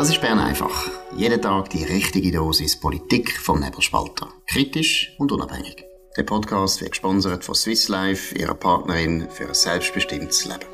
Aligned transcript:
Das 0.00 0.08
ist 0.08 0.22
Bern 0.22 0.38
einfach. 0.38 0.88
Jeden 1.14 1.42
Tag 1.42 1.68
die 1.68 1.84
richtige 1.84 2.32
Dosis 2.32 2.80
Politik 2.80 3.38
vom 3.38 3.60
Nebelspalter. 3.60 4.28
Kritisch 4.46 5.14
und 5.18 5.30
unabhängig. 5.30 5.84
Der 6.16 6.22
Podcast 6.22 6.80
wird 6.80 6.92
gesponsert 6.92 7.44
von 7.44 7.54
Swiss 7.54 7.86
Life, 7.88 8.34
ihrer 8.34 8.54
Partnerin 8.54 9.28
für 9.28 9.48
ein 9.48 9.52
selbstbestimmtes 9.52 10.46
Leben. 10.46 10.64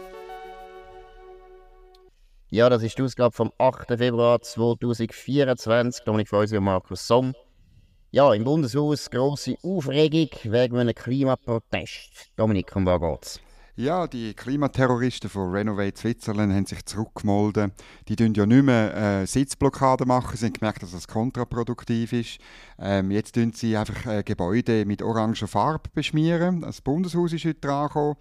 Ja, 2.50 2.70
das 2.70 2.84
ist 2.84 2.96
die 2.98 3.02
Ausgabe 3.02 3.34
vom 3.34 3.50
8. 3.58 3.98
Februar 3.98 4.40
2024. 4.40 6.04
Dominik 6.04 6.28
Feusi 6.28 6.56
und 6.56 6.62
Markus 6.62 7.04
Somm. 7.04 7.34
Ja, 8.12 8.32
im 8.32 8.44
Bundeshaus 8.44 9.10
grosse 9.10 9.56
Aufregung 9.60 10.30
wegen 10.44 10.78
einem 10.78 10.94
Klimaprotest. 10.94 12.30
Dominik, 12.36 12.76
um 12.76 12.86
was 12.86 13.00
geht's? 13.00 13.45
Ja, 13.78 14.06
die 14.06 14.32
Klimaterroristen 14.32 15.28
von 15.28 15.50
Renovate 15.50 15.98
Switzerland 15.98 16.50
haben 16.50 16.64
sich 16.64 16.86
zurückgemolden. 16.86 17.72
Die 18.08 18.16
tun 18.16 18.32
ja 18.32 18.46
nicht 18.46 18.62
mehr 18.62 18.96
äh, 18.96 19.26
Sitzblockaden 19.26 20.08
machen. 20.08 20.34
Sie 20.34 20.46
haben 20.46 20.54
gemerkt, 20.54 20.82
dass 20.82 20.92
das 20.92 21.06
kontraproduktiv 21.06 22.14
ist. 22.14 22.38
Ähm, 22.78 23.10
jetzt 23.10 23.34
tun 23.34 23.52
sie 23.52 23.76
einfach 23.76 24.06
äh, 24.06 24.22
Gebäude 24.22 24.86
mit 24.86 25.02
oranger 25.02 25.46
Farbe 25.46 25.90
beschmieren. 25.92 26.62
Das 26.62 26.80
Bundeshaus 26.80 27.34
ist 27.34 27.44
heute 27.44 27.60
dran 27.60 28.14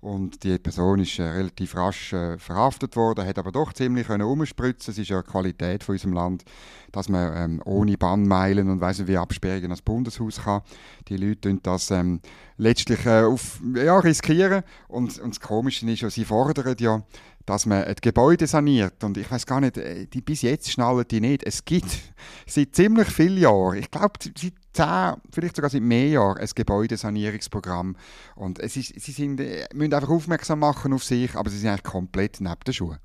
und 0.00 0.44
die 0.44 0.58
Person 0.58 1.00
ist 1.00 1.18
äh, 1.18 1.24
relativ 1.24 1.74
rasch 1.74 2.12
äh, 2.12 2.38
verhaftet 2.38 2.94
worden, 2.96 3.26
hat 3.26 3.38
aber 3.38 3.50
doch 3.50 3.72
ziemlich 3.72 4.06
können 4.06 4.26
umspritzen. 4.26 4.92
Es 4.92 4.98
ist 4.98 5.08
ja 5.08 5.16
eine 5.16 5.24
Qualität 5.24 5.82
von 5.82 5.94
unserem 5.94 6.12
Land, 6.12 6.44
dass 6.92 7.08
man 7.08 7.36
ähm, 7.36 7.62
ohne 7.64 7.96
Bannmeilen 7.96 8.70
und 8.70 8.80
weiss 8.80 9.06
wie 9.06 9.16
Absperrungen 9.16 9.64
ans 9.64 9.82
Bundeshaus 9.82 10.42
kann. 10.42 10.62
Die 11.08 11.16
Leute 11.16 11.40
tun 11.40 11.60
das 11.62 11.90
ähm, 11.90 12.20
letztlich 12.56 13.04
äh, 13.06 13.22
auf, 13.22 13.60
ja, 13.74 13.98
riskieren. 13.98 14.62
Und, 14.86 15.18
und 15.18 15.34
das 15.34 15.40
Komische 15.40 15.90
ist 15.90 16.00
ja, 16.00 16.10
sie 16.10 16.24
fordern 16.24 16.76
ja, 16.78 17.02
dass 17.44 17.66
man 17.66 17.84
ein 17.84 17.96
Gebäude 18.00 18.46
saniert. 18.46 19.02
Und 19.02 19.16
ich 19.16 19.30
weiß 19.30 19.46
gar 19.46 19.60
nicht, 19.60 19.78
äh, 19.78 20.06
die, 20.06 20.20
bis 20.20 20.42
jetzt 20.42 20.70
schnallen 20.70 21.06
die 21.10 21.20
nicht. 21.20 21.44
Es 21.44 21.64
gibt 21.64 21.88
seit 22.46 22.74
ziemlich 22.74 23.08
vielen 23.08 23.38
Jahren, 23.38 23.78
ich 23.78 23.90
glaube 23.90 24.14
seit 24.22 24.54
zehn, 24.72 25.14
vielleicht 25.32 25.56
sogar 25.56 25.70
seit 25.70 25.82
mehr 25.82 26.08
Jahren, 26.08 26.38
ein 26.38 26.48
Gebäudesanierungsprogramm. 26.54 27.96
Und 28.36 28.58
es 28.58 28.76
ist, 28.76 29.00
sie 29.00 29.12
sind, 29.12 29.40
äh, 29.40 29.66
müssen 29.74 29.94
einfach 29.94 30.10
aufmerksam 30.10 30.60
machen 30.60 30.92
auf 30.92 31.04
sich, 31.04 31.34
aber 31.34 31.50
sie 31.50 31.58
sind 31.58 31.70
eigentlich 31.70 31.84
komplett 31.84 32.40
neben 32.40 32.60
den 32.66 32.74
Schuhen. 32.74 32.98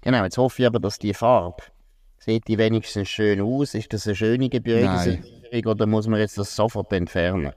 Genau, 0.00 0.22
jetzt 0.24 0.38
hoffe 0.38 0.62
ich 0.62 0.66
aber, 0.66 0.78
dass 0.78 0.98
die 0.98 1.14
Farbe, 1.14 1.62
sieht 2.18 2.46
die 2.48 2.58
wenigstens 2.58 3.08
schön 3.08 3.40
aus? 3.40 3.74
Ist 3.74 3.92
das 3.92 4.06
eine 4.06 4.16
schöne 4.16 4.48
Gebäudesanierung 4.48 5.66
oder 5.66 5.86
muss 5.86 6.06
man 6.06 6.20
jetzt 6.20 6.38
das 6.38 6.54
sofort 6.54 6.92
entfernen? 6.92 7.52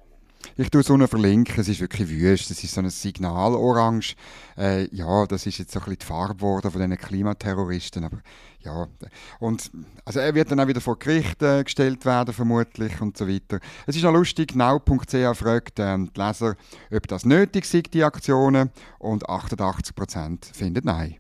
Ich 0.62 0.70
tue 0.70 0.82
es 0.82 0.90
unten 0.90 1.08
verlinken, 1.08 1.62
es 1.62 1.70
ist 1.70 1.80
wirklich 1.80 2.10
wüst, 2.10 2.52
es 2.52 2.62
ist 2.62 2.74
so 2.74 2.82
ein 2.82 2.90
Signalorange. 2.90 4.16
Äh, 4.58 4.94
ja, 4.94 5.26
das 5.26 5.46
ist 5.46 5.58
jetzt 5.58 5.72
so 5.72 5.80
ein 5.80 5.86
bisschen 5.86 6.00
die 6.00 6.06
Farbe 6.06 6.36
geworden 6.36 6.70
von 6.70 6.82
diesen 6.82 6.98
Klimaterroristen, 6.98 8.04
aber 8.04 8.18
ja. 8.60 8.90
Und 9.40 9.72
also 10.04 10.20
er 10.20 10.36
wird 10.36 10.52
dann 10.52 10.60
auch 10.60 10.68
wieder 10.68 10.82
vor 10.82 11.00
Gericht 11.00 11.42
äh, 11.42 11.64
gestellt 11.64 12.06
werden, 12.06 12.34
vermutlich, 12.34 13.00
und 13.00 13.16
so 13.16 13.26
weiter. 13.26 13.62
Es 13.88 13.96
ist 13.96 14.04
auch 14.04 14.12
lustig, 14.12 14.50
genau.ch 14.50 15.38
fragt 15.38 15.80
äh, 15.80 15.98
die 15.98 16.20
Leser, 16.20 16.58
ob 16.92 17.08
das 17.08 17.24
nötig 17.24 17.64
sind, 17.64 17.94
die 17.94 18.04
Aktionen, 18.04 18.72
und 18.98 19.30
88% 19.30 20.54
finden 20.54 20.82
nein. 20.84 21.16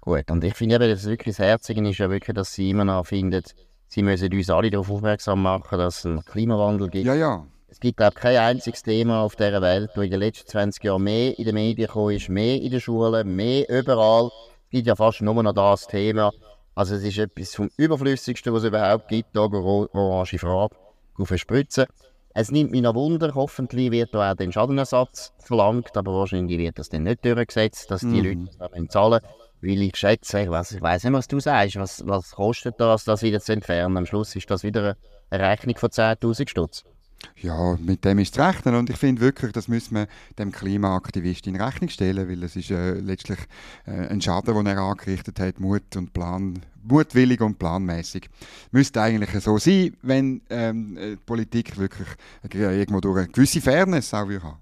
Gut, 0.00 0.30
und 0.30 0.42
ich 0.42 0.54
finde 0.54 0.76
eben, 0.76 0.88
das 0.88 1.04
wirklich 1.04 1.36
das 1.36 1.44
Herzige 1.44 1.86
ist 1.86 1.98
ja 1.98 2.08
wirklich, 2.08 2.34
dass 2.34 2.54
sie 2.54 2.70
immer 2.70 2.86
noch 2.86 3.04
finden, 3.04 3.42
sie 3.88 4.02
müssen 4.02 4.32
uns 4.32 4.48
alle 4.48 4.70
darauf 4.70 4.88
aufmerksam 4.88 5.42
machen, 5.42 5.76
dass 5.76 5.98
es 5.98 6.06
einen 6.06 6.24
Klimawandel 6.24 6.88
gibt. 6.88 7.04
Ja, 7.04 7.14
ja. 7.14 7.46
Es 7.68 7.80
gibt, 7.80 7.96
glaube 7.96 8.14
ich, 8.16 8.22
kein 8.22 8.36
einziges 8.36 8.82
Thema 8.82 9.22
auf 9.22 9.36
dieser 9.36 9.60
Welt, 9.60 9.90
das 9.94 10.04
in 10.04 10.10
den 10.10 10.20
letzten 10.20 10.48
20 10.48 10.84
Jahren 10.84 11.02
mehr 11.02 11.38
in 11.38 11.44
den 11.44 11.54
Medien 11.54 11.86
gekommen 11.88 12.14
ist, 12.14 12.28
mehr 12.28 12.60
in 12.60 12.70
den 12.70 12.80
Schulen, 12.80 13.34
mehr 13.34 13.68
überall. 13.68 14.30
Es 14.64 14.70
gibt 14.70 14.86
ja 14.86 14.94
fast 14.94 15.20
nur 15.20 15.42
noch 15.42 15.52
das 15.52 15.86
Thema. 15.86 16.30
Also 16.74 16.94
es 16.94 17.02
ist 17.02 17.18
etwas 17.18 17.54
vom 17.54 17.70
Überflüssigsten, 17.76 18.52
was 18.52 18.62
es 18.62 18.68
überhaupt 18.68 19.08
gibt, 19.08 19.34
da 19.34 19.40
orange 19.40 20.38
Farbe 20.38 20.76
verspritzen. 21.24 21.86
Es 22.34 22.50
nimmt 22.50 22.70
mich 22.70 22.82
noch 22.82 22.94
Wunder, 22.94 23.34
hoffentlich 23.34 23.90
wird 23.90 24.14
da 24.14 24.30
auch 24.30 24.36
den 24.36 24.52
Schadenersatz 24.52 25.32
verlangt, 25.38 25.96
aber 25.96 26.12
wahrscheinlich 26.12 26.58
wird 26.58 26.78
das 26.78 26.90
dann 26.90 27.04
nicht 27.04 27.24
durchgesetzt, 27.24 27.90
dass 27.90 28.02
die 28.02 28.06
mhm. 28.06 28.46
Leute 28.46 28.58
das 28.58 28.88
zahlen 28.88 29.20
weil 29.62 29.82
ich 29.82 29.96
schätze, 29.96 30.42
ich 30.42 30.50
weiß, 30.50 30.72
ich 30.72 30.82
weiss 30.82 31.04
nicht, 31.04 31.12
was 31.12 31.28
du 31.28 31.40
sagst, 31.40 31.76
was, 31.76 32.06
was 32.06 32.32
kostet 32.32 32.78
das, 32.78 33.04
das 33.04 33.22
wieder 33.22 33.40
zu 33.40 33.52
entfernen? 33.52 33.96
Am 33.96 34.06
Schluss 34.06 34.36
ist 34.36 34.50
das 34.50 34.62
wieder 34.62 34.96
eine 35.30 35.42
Rechnung 35.42 35.76
von 35.76 35.88
10'000 35.88 36.48
Stutz. 36.48 36.84
Ja, 37.36 37.76
mit 37.80 38.04
dem 38.04 38.18
ist 38.18 38.34
zu 38.34 38.40
rechnen 38.40 38.74
und 38.74 38.90
ich 38.90 38.96
finde 38.96 39.20
wirklich, 39.20 39.52
das 39.52 39.68
müssen 39.68 39.94
wir 39.94 40.06
dem 40.38 40.52
Klimaaktivisten 40.52 41.54
in 41.54 41.60
Rechnung 41.60 41.88
stellen, 41.90 42.28
weil 42.28 42.42
es 42.42 42.56
ist 42.56 42.70
äh, 42.70 42.94
letztlich 42.94 43.38
äh, 43.86 44.08
ein 44.08 44.20
Schaden, 44.20 44.54
den 44.54 44.66
er 44.66 44.78
angerichtet 44.78 45.38
hat, 45.40 45.60
Mut 45.60 45.96
und 45.96 46.12
Plan, 46.12 46.60
mutwillig 46.82 47.40
und 47.40 47.58
planmäßig. 47.58 48.28
Müsste 48.70 49.02
eigentlich 49.02 49.30
so 49.42 49.58
sein, 49.58 49.96
wenn 50.02 50.42
ähm, 50.50 50.96
äh, 50.96 51.10
die 51.10 51.16
Politik 51.16 51.76
wirklich 51.78 52.08
äh, 52.54 52.78
irgendwo 52.78 53.00
durch 53.00 53.18
eine 53.18 53.28
gewisse 53.28 53.60
Fairness 53.60 54.14
auch 54.14 54.28
haben. 54.28 54.58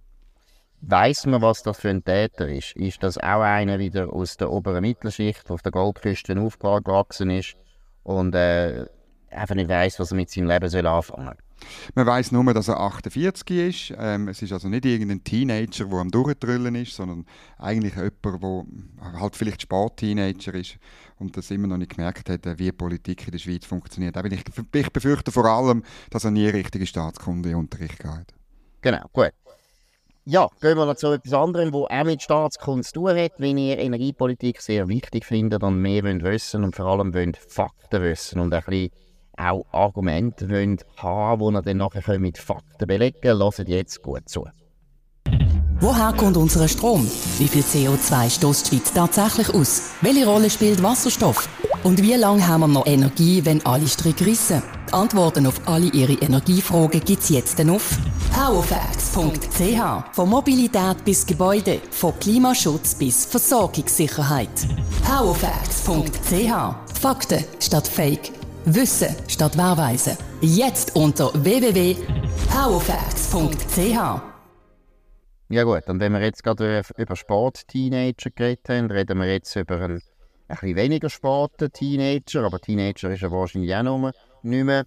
Weiß 0.80 1.26
man, 1.26 1.40
was 1.40 1.62
das 1.62 1.78
für 1.78 1.90
ein 1.90 2.04
Täter 2.04 2.48
ist? 2.48 2.76
Ist 2.76 3.02
das 3.02 3.16
auch 3.18 3.40
einer 3.40 3.78
wieder 3.78 4.12
aus 4.12 4.36
der 4.36 4.50
oberen 4.50 4.82
Mittelschicht, 4.82 5.48
der 5.48 5.54
auf 5.54 5.62
der 5.62 5.72
Goldküste 5.72 6.38
aufgewachsen 6.38 7.30
ist 7.30 7.56
und 8.02 8.34
äh, 8.34 8.84
einfach 9.30 9.54
nicht 9.54 9.70
weiß, 9.70 9.98
was 9.98 10.10
er 10.10 10.16
mit 10.16 10.30
seinem 10.30 10.48
Leben 10.48 10.68
soll 10.68 10.86
anfangen 10.86 11.26
soll? 11.26 11.43
Man 11.94 12.06
weiß 12.06 12.32
nur, 12.32 12.52
dass 12.52 12.68
er 12.68 12.80
48 12.80 13.50
ist. 13.50 13.94
Ähm, 13.98 14.28
es 14.28 14.42
ist 14.42 14.52
also 14.52 14.68
nicht 14.68 14.84
irgendein 14.84 15.24
Teenager, 15.24 15.86
der 15.86 15.98
am 15.98 16.10
Durchdrüllen 16.10 16.74
ist, 16.74 16.94
sondern 16.94 17.26
eigentlich 17.58 17.94
jemand, 17.94 18.42
der 18.42 19.20
halt 19.20 19.36
vielleicht 19.36 19.62
Sport-Teenager 19.62 20.54
ist 20.54 20.78
und 21.18 21.36
das 21.36 21.50
immer 21.50 21.66
noch 21.66 21.78
nicht 21.78 21.96
gemerkt 21.96 22.28
hat, 22.28 22.58
wie 22.58 22.72
Politik 22.72 23.26
in 23.26 23.32
der 23.32 23.38
Schweiz 23.38 23.64
funktioniert. 23.64 24.16
Ich, 24.24 24.44
ich 24.72 24.92
befürchte 24.92 25.32
vor 25.32 25.46
allem, 25.46 25.82
dass 26.10 26.24
er 26.24 26.30
nie 26.30 26.48
richtige 26.48 26.86
Staatskundeunterricht 26.86 27.98
gehabt 27.98 28.34
Genau, 28.82 29.00
gut. 29.14 29.32
Ja, 30.26 30.48
gehen 30.60 30.76
wir 30.76 30.86
noch 30.86 30.96
zu 30.96 31.12
etwas 31.12 31.32
anderem, 31.32 31.70
das 31.70 31.82
auch 31.82 32.04
mit 32.04 32.22
Staatskunst 32.22 32.94
zu 32.94 33.00
tun 33.00 33.16
hat. 33.16 33.32
Wenn 33.38 33.58
ihr 33.58 33.78
Energiepolitik 33.78 34.60
sehr 34.60 34.88
wichtig 34.88 35.24
findet 35.24 35.62
und 35.62 35.80
mehr 35.80 36.02
wollt 36.02 36.22
wissen 36.22 36.64
und 36.64 36.76
vor 36.76 36.86
allem 36.86 37.14
wollt 37.14 37.36
Fakten 37.36 38.02
wissen 38.02 38.40
und 38.40 38.52
ein 38.52 38.62
bisschen 38.62 38.90
auch 39.36 39.64
Argumente 39.72 40.48
wollt 40.48 40.84
haben 40.96 41.40
die 41.40 41.56
ihr 41.56 41.62
dann 41.62 41.76
nachher 41.78 42.18
mit 42.18 42.38
Fakten 42.38 42.86
belegen 42.86 43.18
könnt, 43.20 43.40
hört 43.40 43.68
jetzt 43.68 44.02
gut 44.02 44.28
zu. 44.28 44.46
Woher 45.80 46.12
kommt 46.12 46.36
unser 46.36 46.66
Strom? 46.68 47.06
Wie 47.38 47.48
viel 47.48 47.62
CO2 47.62 48.30
stößt 48.30 48.72
die 48.72 48.76
Schweiz 48.76 48.92
tatsächlich 48.92 49.52
aus? 49.52 49.90
Welche 50.00 50.24
Rolle 50.24 50.48
spielt 50.48 50.82
Wasserstoff? 50.82 51.48
Und 51.82 52.00
wie 52.00 52.14
lange 52.14 52.46
haben 52.46 52.60
wir 52.60 52.68
noch 52.68 52.86
Energie, 52.86 53.44
wenn 53.44 53.64
alle 53.66 53.86
Stricke 53.86 54.24
rissen? 54.24 54.62
Die 54.88 54.92
Antworten 54.94 55.46
auf 55.46 55.60
alle 55.66 55.86
Ihre 55.86 56.14
Energiefragen 56.14 57.00
gibt 57.04 57.22
es 57.22 57.28
jetzt 57.28 57.60
auf 57.68 57.98
powerfacts.ch. 58.32 60.14
Von 60.14 60.30
Mobilität 60.30 61.04
bis 61.04 61.26
Gebäude, 61.26 61.80
von 61.90 62.18
Klimaschutz 62.18 62.94
bis 62.94 63.26
Versorgungssicherheit. 63.26 64.48
powerfacts.ch. 65.04 67.00
Fakten 67.00 67.44
statt 67.60 67.88
Fake. 67.88 68.43
Wissen 68.66 69.14
statt 69.28 69.58
Wahrweise. 69.58 70.16
Jetzt 70.40 70.96
unter 70.96 71.30
www.powerfacts.ch. 71.34 74.22
Ja 75.50 75.64
gut, 75.64 75.86
und 75.88 76.00
wenn 76.00 76.14
wir 76.14 76.22
jetzt 76.22 76.42
gerade 76.42 76.80
über 76.96 77.14
Sport-Teenager 77.14 78.30
geredet 78.30 78.66
haben, 78.70 78.90
reden 78.90 79.18
wir 79.18 79.30
jetzt 79.30 79.54
über 79.54 79.74
einen, 79.74 80.00
ein 80.48 80.48
bisschen 80.48 80.76
weniger 80.76 81.10
Sport-Teenager, 81.10 82.44
aber 82.44 82.58
Teenager 82.58 83.10
ist 83.10 83.22
er 83.22 83.30
wahrscheinlich 83.30 83.76
auch 83.76 83.82
noch 83.82 84.12
nicht 84.42 84.64
mehr. 84.64 84.86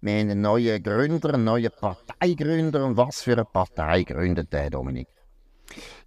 Wir 0.00 0.20
haben 0.20 0.30
einen 0.30 0.42
neuen 0.42 0.80
Gründer, 0.80 1.34
einen 1.34 1.44
neuen 1.44 1.72
Parteigründer. 1.80 2.84
Und 2.84 2.96
was 2.96 3.22
für 3.22 3.32
eine 3.32 3.44
Partei 3.44 4.04
gründet 4.04 4.52
der, 4.52 4.70
Dominik? 4.70 5.08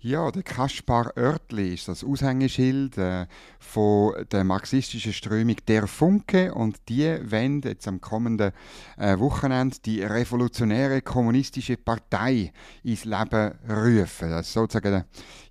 Ja, 0.02 0.32
der 0.32 0.44
Kaspar 0.44 1.12
Oertli 1.18 1.74
ist 1.74 1.90
das 1.90 2.06
Aushängeschild 2.06 2.98
äh, 2.98 3.28
von 3.60 4.14
der 4.32 4.46
marxistischen 4.46 5.12
Strömung 5.12 5.58
Der 5.68 5.88
Funke 5.88 6.54
und 6.54 6.78
die 6.88 7.20
wollen 7.30 7.62
jetzt 7.64 7.86
am 7.86 8.00
kommenden 8.00 8.54
äh, 8.98 9.20
Wochenende 9.20 9.76
die 9.84 10.02
revolutionäre 10.02 11.02
kommunistische 11.02 11.76
Partei 11.76 12.54
ins 12.84 13.04
Leben 13.04 13.52
rufen. 13.70 14.30
Das 14.30 14.54
sozusagen, 14.54 15.04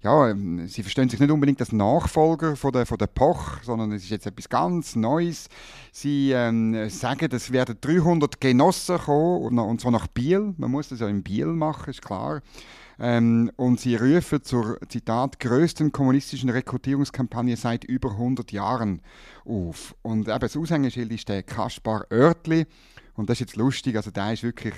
ja, 0.03 0.31
ähm, 0.31 0.67
sie 0.67 0.82
verstehen 0.82 1.11
sich 1.11 1.21
nicht 1.21 1.31
unbedingt 1.31 1.61
als 1.61 1.73
Nachfolger 1.73 2.56
von 2.56 2.73
der, 2.73 2.87
von 2.87 2.97
der 2.97 3.06
Poch, 3.06 3.62
sondern 3.62 3.93
es 3.93 4.05
ist 4.05 4.11
jetzt 4.11 4.27
etwas 4.27 4.49
ganz 4.49 4.97
Neues. 4.97 5.49
Sie 5.93 6.32
ähm, 6.32 6.88
sagen, 6.88 7.29
es 7.32 7.53
werden 7.53 7.77
300 7.79 8.41
Genossen 8.41 8.97
kommen, 8.97 9.59
und 9.59 9.81
zwar 9.81 9.93
nach 9.93 10.06
Biel. 10.06 10.55
Man 10.56 10.71
muss 10.71 10.88
das 10.88 11.00
ja 11.00 11.09
in 11.09 11.23
Biel 11.23 11.47
machen, 11.47 11.91
ist 11.91 12.00
klar. 12.00 12.41
Ähm, 13.00 13.50
und 13.56 13.79
sie 13.79 13.95
rufen 13.95 14.43
zur, 14.43 14.79
Zitat, 14.89 15.39
größten 15.39 15.93
kommunistischen 15.93 16.50
Rekrutierungskampagne 16.50 17.56
seit 17.56 17.85
über 17.85 18.11
100 18.12 18.50
Jahren 18.50 19.03
auf. 19.45 19.95
Und 20.03 20.29
eben 20.29 20.41
das 20.41 20.56
Aushängeschild 20.56 21.12
ist 21.12 21.29
der 21.29 21.43
Kaspar 21.45 22.06
Oertli. 22.11 22.67
Und 23.15 23.31
das 23.31 23.37
ist 23.37 23.41
jetzt 23.41 23.56
lustig, 23.56 23.97
also 23.97 24.11
der 24.11 24.33
ist 24.33 24.43
wirklich, 24.43 24.75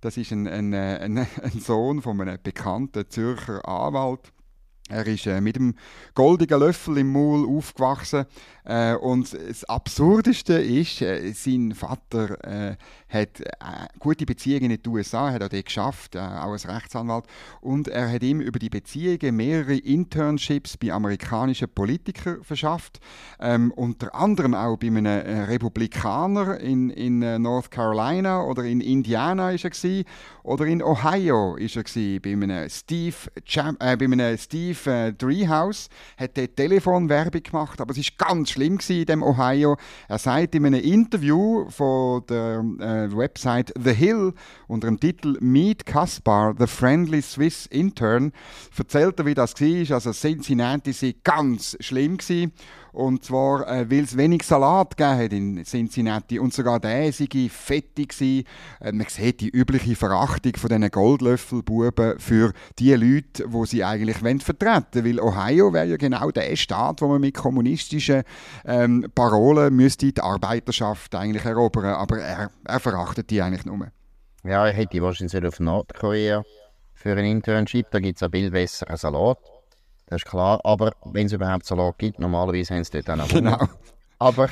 das 0.00 0.16
ist 0.16 0.32
ein, 0.32 0.46
ein, 0.46 0.74
ein, 0.74 1.18
ein 1.42 1.60
Sohn 1.60 2.00
von 2.00 2.20
einem 2.20 2.38
bekannten 2.42 3.08
Zürcher 3.08 3.66
Anwalt. 3.68 4.32
Er 4.88 5.06
ist 5.06 5.26
äh, 5.26 5.40
mit 5.40 5.56
dem 5.56 5.74
goldigen 6.14 6.60
Löffel 6.60 6.98
im 6.98 7.12
Maul 7.12 7.46
aufgewachsen. 7.46 8.24
Äh, 8.64 8.94
und 8.94 9.32
das 9.32 9.64
Absurdeste 9.64 10.54
ist, 10.54 11.02
äh, 11.02 11.32
sein 11.32 11.72
Vater 11.74 12.42
äh, 12.44 12.76
hat 13.08 13.40
äh, 13.40 13.44
gute 13.98 14.24
Beziehungen 14.24 14.70
in 14.70 14.82
den 14.82 14.92
USA, 14.92 15.30
hat 15.30 15.42
er 15.42 15.48
dort 15.50 15.66
geschafft, 15.66 16.14
äh, 16.14 16.18
auch 16.18 16.52
als 16.52 16.66
Rechtsanwalt. 16.66 17.24
Und 17.60 17.88
er 17.88 18.10
hat 18.10 18.22
ihm 18.22 18.40
über 18.40 18.58
die 18.58 18.70
Beziehungen 18.70 19.36
mehrere 19.36 19.76
Internships 19.76 20.76
bei 20.78 20.90
amerikanischen 20.90 21.68
Politikern 21.68 22.42
verschafft. 22.42 22.98
Ähm, 23.40 23.70
unter 23.72 24.14
anderem 24.14 24.54
auch 24.54 24.78
bei 24.78 24.86
einem 24.88 25.06
Republikaner 25.06 26.60
in, 26.60 26.90
in 26.90 27.42
North 27.42 27.70
Carolina 27.70 28.42
oder 28.42 28.64
in 28.64 28.80
Indiana 28.80 29.50
ist 29.52 29.64
er 29.64 29.70
gewesen, 29.70 30.04
oder 30.42 30.64
in 30.64 30.82
Ohio 30.82 31.56
ist 31.56 31.76
er 31.76 31.84
gewesen, 31.84 32.20
bei 32.22 32.32
einem 32.32 32.68
Steve, 32.70 33.16
Cham 33.44 33.76
bei 33.78 33.92
einem 33.92 34.38
Steve 34.38 34.77
äh, 34.86 35.12
Treehouse, 35.12 35.88
hat 36.16 36.36
dort 36.36 36.56
Telefonwerbung 36.56 37.42
gemacht, 37.42 37.80
aber 37.80 37.92
es 37.92 37.98
ist 37.98 38.18
ganz 38.18 38.50
schlimm 38.50 38.78
in 38.88 39.04
dem 39.06 39.22
Ohio. 39.22 39.76
Er 40.08 40.18
sagt 40.18 40.54
in 40.54 40.66
einem 40.66 40.80
Interview 40.80 41.68
von 41.70 42.24
der 42.28 42.64
äh, 42.80 43.16
Website 43.16 43.72
The 43.78 43.92
Hill 43.92 44.32
unter 44.66 44.88
dem 44.88 45.00
Titel 45.00 45.36
Meet 45.40 45.86
Kaspar, 45.86 46.54
the 46.58 46.66
friendly 46.66 47.22
Swiss 47.22 47.66
intern, 47.66 48.32
erzählt 48.76 49.18
er, 49.18 49.26
wie 49.26 49.34
das 49.34 49.54
war. 49.60 49.94
Also 49.94 50.12
Cincinnati 50.12 50.92
sei 50.92 51.14
ganz 51.22 51.76
schlimm 51.80 52.18
gewesen. 52.18 52.52
Und 52.92 53.24
zwar, 53.24 53.68
äh, 53.68 53.90
weil 53.90 54.04
es 54.04 54.16
wenig 54.16 54.42
Salat 54.42 54.96
gegeben 54.96 55.18
hat 55.18 55.32
in 55.32 55.64
Cincinnati. 55.64 56.38
Und 56.38 56.52
sogar 56.52 56.80
der 56.80 57.12
sei 57.12 57.28
fettig. 57.50 58.14
Äh, 58.20 58.44
man 58.92 59.06
sieht 59.08 59.40
die 59.40 59.50
übliche 59.50 59.96
Verachtung 59.96 60.56
von 60.56 60.68
diesen 60.68 60.90
Goldlöffelbuben 60.90 62.18
für 62.18 62.52
die 62.78 62.94
Leute, 62.94 63.48
die 63.48 63.66
sie 63.66 63.84
eigentlich 63.84 64.18
vertreten 64.42 65.04
wollen. 65.04 65.18
Weil 65.18 65.20
Ohio 65.20 65.72
wäre 65.72 65.86
ja 65.86 65.96
genau 65.96 66.30
der 66.30 66.56
Staat, 66.56 67.00
wo 67.02 67.08
man 67.08 67.20
mit 67.20 67.34
kommunistischen 67.34 68.22
ähm, 68.64 69.06
Parolen 69.14 69.74
müsste 69.74 70.12
die 70.12 70.20
Arbeiterschaft 70.20 71.14
eigentlich 71.14 71.44
erobern. 71.44 71.86
Aber 71.86 72.18
er, 72.18 72.50
er 72.64 72.80
verachtet 72.80 73.30
die 73.30 73.42
eigentlich 73.42 73.64
nur. 73.64 73.88
Ja, 74.44 74.68
ich 74.68 74.76
hätte 74.76 75.02
wahrscheinlich 75.02 75.44
auf 75.44 75.60
Nordkorea 75.60 76.42
für 76.94 77.12
ein 77.12 77.24
Internship. 77.24 77.86
Da 77.90 78.00
gibt 78.00 78.16
es 78.16 78.22
ein 78.22 78.30
viel 78.30 78.50
besseren 78.50 78.96
Salat. 78.96 79.38
Das 80.08 80.22
ist 80.22 80.26
klar. 80.26 80.60
Aber 80.64 80.92
wenn 81.04 81.26
es 81.26 81.32
überhaupt 81.32 81.66
Salat 81.66 81.98
gibt, 81.98 82.18
normalerweise 82.18 82.74
haben 82.74 82.84
sie 82.84 83.02
dort 83.02 83.20
auch 83.20 83.28
Genau. 83.28 83.58
Aber 84.18 84.48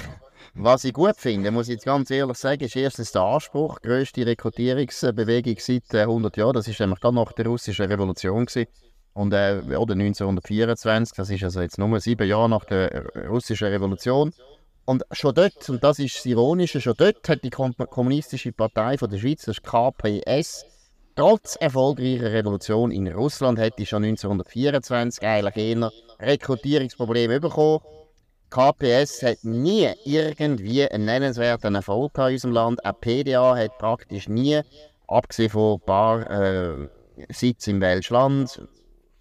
was 0.54 0.84
ich 0.84 0.92
gut 0.92 1.16
finde, 1.16 1.50
muss 1.50 1.68
ich 1.68 1.74
jetzt 1.74 1.84
ganz 1.84 2.10
ehrlich 2.10 2.36
sagen, 2.38 2.64
ist 2.64 2.76
erstens 2.76 3.12
der 3.12 3.22
Anspruch, 3.22 3.78
die 3.78 3.88
grösste 3.88 4.26
Rekrutierungsbewegung 4.26 5.56
seit 5.58 5.94
100 5.94 6.36
Jahren. 6.36 6.54
Das 6.54 6.68
ist 6.68 6.80
nämlich 6.80 7.00
gerade 7.00 7.16
nach 7.16 7.32
der 7.32 7.46
russischen 7.46 7.86
Revolution 7.86 8.46
gewesen. 8.46 8.68
Und 9.12 9.32
äh, 9.32 9.60
oder 9.76 9.94
1924, 9.94 11.16
das 11.16 11.30
ist 11.30 11.42
also 11.42 11.62
jetzt 11.62 11.78
nur 11.78 11.98
sieben 12.00 12.28
Jahre 12.28 12.50
nach 12.50 12.64
der 12.66 13.06
russischen 13.28 13.68
Revolution. 13.68 14.32
Und 14.84 15.04
schon 15.10 15.34
dort, 15.34 15.68
und 15.68 15.82
das 15.82 15.98
ist 15.98 16.16
das 16.16 16.26
Ironische, 16.26 16.80
schon 16.80 16.94
dort 16.96 17.28
hat 17.28 17.42
die 17.42 17.50
Kommunistische 17.50 18.52
Partei 18.52 18.98
von 18.98 19.10
der 19.10 19.18
Schweiz, 19.18 19.44
das 19.44 19.62
KPS, 19.62 20.64
trotz 21.16 21.56
erfolgreicher 21.56 22.32
Revolution 22.32 22.90
in 22.90 23.08
Russland, 23.08 23.58
hätte 23.58 23.84
schon 23.86 24.04
1924 24.04 25.26
eigentlich 25.26 25.56
eher 25.56 25.90
Rekrutierungsprobleme 26.20 27.40
bekommen. 27.40 27.80
KPS 28.50 29.22
hat 29.22 29.38
nie 29.42 29.88
irgendwie 30.04 30.88
einen 30.88 31.06
nennenswerten 31.06 31.74
Erfolg 31.74 32.12
in 32.16 32.24
unserem 32.24 32.52
Land. 32.54 32.84
Auch 32.84 33.00
PDA 33.00 33.56
hat 33.56 33.76
praktisch 33.78 34.28
nie, 34.28 34.60
abgesehen 35.08 35.50
von 35.50 35.74
ein 35.74 35.80
paar 35.80 36.30
äh, 36.30 36.88
Sitzen 37.30 37.70
im 37.70 37.80
Welschland, 37.80 38.60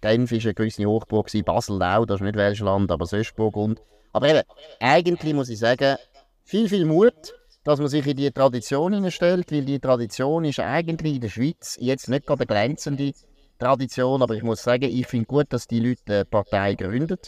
Genf 0.02 0.30
war 0.30 0.38
eine 0.38 0.54
gewisse 0.54 0.84
Hochburg, 0.84 1.30
Basel 1.44 1.82
auch, 1.82 2.04
das 2.04 2.20
ist 2.20 2.24
nicht 2.24 2.36
Welschland, 2.36 2.92
aber 2.92 3.06
Söschburg 3.06 3.56
und 3.56 3.80
aber 4.12 4.28
eben, 4.30 4.42
eigentlich 4.80 5.34
muss 5.34 5.48
ich 5.48 5.58
sagen, 5.58 5.96
viel, 6.44 6.68
viel 6.68 6.86
Mut, 6.86 7.34
dass 7.66 7.80
man 7.80 7.88
sich 7.88 8.06
in 8.06 8.16
die 8.16 8.30
Tradition 8.30 8.92
hineinstellt, 8.92 9.50
weil 9.50 9.64
die 9.64 9.80
Tradition 9.80 10.44
ist 10.44 10.60
eigentlich 10.60 11.16
in 11.16 11.20
der 11.20 11.28
Schweiz 11.28 11.76
jetzt 11.80 12.08
nicht 12.08 12.28
eine 12.28 12.36
begrenzende 12.36 13.12
Tradition, 13.58 14.22
aber 14.22 14.34
ich 14.34 14.44
muss 14.44 14.62
sagen, 14.62 14.84
ich 14.84 15.08
finde 15.08 15.26
gut, 15.26 15.46
dass 15.48 15.66
die 15.66 15.80
Leute 15.80 16.14
eine 16.14 16.24
Partei 16.26 16.74
gründen, 16.74 17.18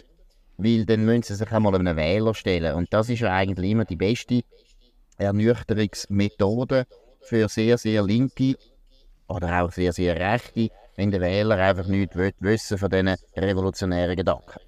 weil 0.56 0.86
dann 0.86 1.04
müssen 1.04 1.24
sie 1.24 1.34
sich 1.34 1.50
einmal 1.50 1.74
einen 1.74 1.96
Wähler 1.96 2.34
stellen 2.34 2.76
und 2.76 2.86
das 2.92 3.08
ist 3.08 3.18
ja 3.18 3.34
eigentlich 3.34 3.72
immer 3.72 3.84
die 3.84 3.96
beste 3.96 4.42
Ernüchterungsmethode 5.16 6.86
für 7.22 7.48
sehr, 7.48 7.76
sehr 7.76 8.04
linke 8.04 8.54
oder 9.26 9.64
auch 9.64 9.72
sehr, 9.72 9.92
sehr 9.92 10.14
rechte, 10.14 10.68
wenn 10.94 11.10
der 11.10 11.20
Wähler 11.20 11.56
einfach 11.56 11.88
nichts 11.88 12.16
wissen 12.38 12.78
von 12.78 12.90
diesen 12.90 13.16
revolutionären 13.36 14.14
Gedanken. 14.14 14.67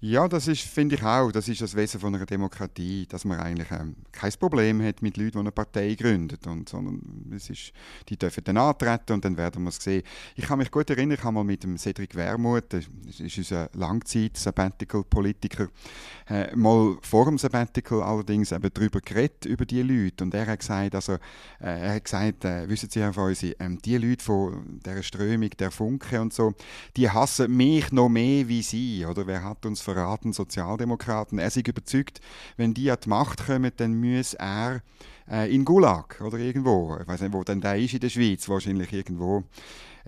Ja, 0.00 0.28
das 0.28 0.46
ist, 0.46 0.60
finde 0.60 0.94
ich 0.94 1.02
auch, 1.02 1.32
das 1.32 1.48
ist 1.48 1.60
das 1.60 1.74
Wesen 1.74 1.98
von 1.98 2.14
einer 2.14 2.24
Demokratie, 2.24 3.04
dass 3.08 3.24
man 3.24 3.40
eigentlich 3.40 3.68
ähm, 3.72 3.96
kein 4.12 4.30
Problem 4.38 4.80
hat 4.80 5.02
mit 5.02 5.16
Leuten, 5.16 5.32
die 5.32 5.38
eine 5.38 5.50
Partei 5.50 5.96
gründen, 5.96 6.38
und, 6.48 6.68
sondern 6.68 7.02
es 7.34 7.50
ist, 7.50 7.72
die 8.08 8.16
dürfen 8.16 8.44
dann 8.44 8.58
antreten 8.58 9.14
und 9.14 9.24
dann 9.24 9.36
werden 9.36 9.64
wir 9.64 9.70
es 9.70 9.82
sehen. 9.82 10.04
Ich 10.36 10.44
kann 10.44 10.60
mich 10.60 10.70
gut 10.70 10.88
erinnern, 10.88 11.18
ich 11.18 11.24
habe 11.24 11.34
mal 11.34 11.42
mit 11.42 11.64
dem 11.64 11.76
Cedric 11.76 12.14
Wermuth, 12.14 12.66
das 12.68 12.84
ist 13.18 13.38
unser 13.38 13.70
Langzeit-Sabbatical-Politiker, 13.72 15.66
äh, 16.28 16.54
mal 16.54 16.96
vor 17.02 17.24
dem 17.24 17.36
Sabbatical 17.36 18.00
allerdings 18.00 18.52
eben 18.52 18.70
darüber 18.72 19.00
geredet, 19.00 19.46
über 19.46 19.66
die 19.66 19.82
Leute, 19.82 20.22
und 20.22 20.32
er 20.32 20.46
hat 20.46 20.60
gesagt, 20.60 20.94
also, 20.94 21.14
äh, 21.14 21.18
er 21.58 21.94
hat 21.96 22.04
gesagt, 22.04 22.44
äh, 22.44 22.68
wissen 22.68 22.88
Sie, 22.88 23.00
Herr 23.00 23.14
Feusi, 23.14 23.56
ähm, 23.58 23.82
die 23.82 23.98
Leute 23.98 24.24
von 24.24 24.78
dieser 24.78 25.02
Strömung, 25.02 25.50
der 25.58 25.72
Funke 25.72 26.20
und 26.20 26.32
so, 26.32 26.54
die 26.96 27.10
hassen 27.10 27.56
mich 27.56 27.90
noch 27.90 28.08
mehr 28.08 28.46
wie 28.46 28.62
Sie, 28.62 29.04
oder 29.04 29.26
wer 29.26 29.42
hat 29.42 29.66
uns 29.66 29.87
verraten, 29.94 30.32
Sozialdemokraten. 30.32 31.38
Er 31.38 31.46
ist 31.46 31.56
überzeugt, 31.56 32.20
wenn 32.56 32.74
die 32.74 32.90
an 32.90 32.98
die 33.02 33.08
Macht 33.08 33.46
kommen, 33.46 33.72
dann 33.76 33.98
muss 33.98 34.34
er 34.34 34.82
äh, 35.30 35.54
in 35.54 35.64
Gulag 35.64 36.20
oder 36.20 36.38
irgendwo. 36.38 36.96
Ich 37.00 37.06
weiß 37.06 37.22
nicht, 37.22 37.32
wo 37.32 37.44
denn 37.44 37.60
der 37.60 37.76
ist 37.76 37.94
in 37.94 38.00
der 38.00 38.08
Schweiz. 38.08 38.48
Wahrscheinlich 38.48 38.92
irgendwo 38.92 39.44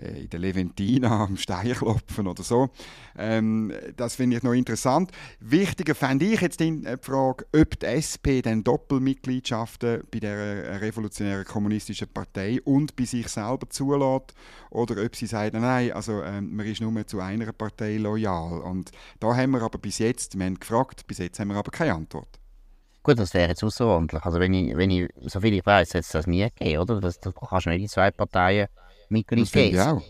äh, 0.01 0.23
in 0.23 0.29
der 0.29 0.39
Leventina 0.39 1.23
am 1.25 1.37
Steinklopfen 1.37 2.27
oder 2.27 2.43
so. 2.43 2.69
Ähm, 3.17 3.73
das 3.95 4.15
finde 4.15 4.37
ich 4.37 4.43
noch 4.43 4.53
interessant. 4.53 5.11
Wichtiger 5.39 5.95
fände 5.95 6.25
ich 6.25 6.41
jetzt 6.41 6.59
die 6.59 6.83
Frage, 7.01 7.45
ob 7.55 7.79
die 7.79 7.85
SP 7.85 8.41
dann 8.41 8.63
Doppelmitgliedschaften 8.63 10.03
bei 10.11 10.19
der 10.19 10.37
äh, 10.37 10.75
revolutionären 10.77 11.45
kommunistischen 11.45 12.07
Partei 12.07 12.61
und 12.63 12.95
bei 12.95 13.05
sich 13.05 13.27
selber 13.27 13.69
zulässt 13.69 14.33
oder 14.69 15.03
ob 15.03 15.15
sie 15.15 15.27
sagt, 15.27 15.53
nein, 15.53 15.91
also 15.91 16.23
ähm, 16.23 16.55
man 16.55 16.65
ist 16.65 16.81
nur 16.81 17.05
zu 17.05 17.19
einer 17.19 17.51
Partei 17.51 17.97
loyal. 17.97 18.61
Und 18.61 18.91
da 19.19 19.35
haben 19.35 19.51
wir 19.51 19.61
aber 19.61 19.77
bis 19.77 19.99
jetzt, 19.99 20.37
wir 20.37 20.45
haben 20.45 20.59
gefragt, 20.59 21.05
bis 21.07 21.19
jetzt 21.19 21.39
haben 21.39 21.49
wir 21.49 21.55
aber 21.55 21.71
keine 21.71 21.93
Antwort. 21.93 22.40
Gut, 23.03 23.17
das 23.17 23.33
wäre 23.33 23.49
jetzt 23.49 23.63
außerordentlich. 23.63 24.23
Also 24.23 24.39
wenn 24.39 24.53
ich, 24.53 24.77
wenn 24.77 24.91
ich, 24.91 25.09
soviel 25.25 25.55
ich 25.55 25.65
weiß, 25.65 25.95
hat 25.95 26.01
es 26.01 26.09
das 26.09 26.27
nie 26.27 26.43
gegeben, 26.43 26.81
oder? 26.81 27.01
Das, 27.01 27.19
das 27.19 27.33
kannst 27.33 27.65
du 27.65 27.69
nicht 27.71 27.81
in 27.81 27.87
zwei 27.87 28.11
Parteien 28.11 28.67
Mitglied 29.09 29.51
geben. 29.51 30.01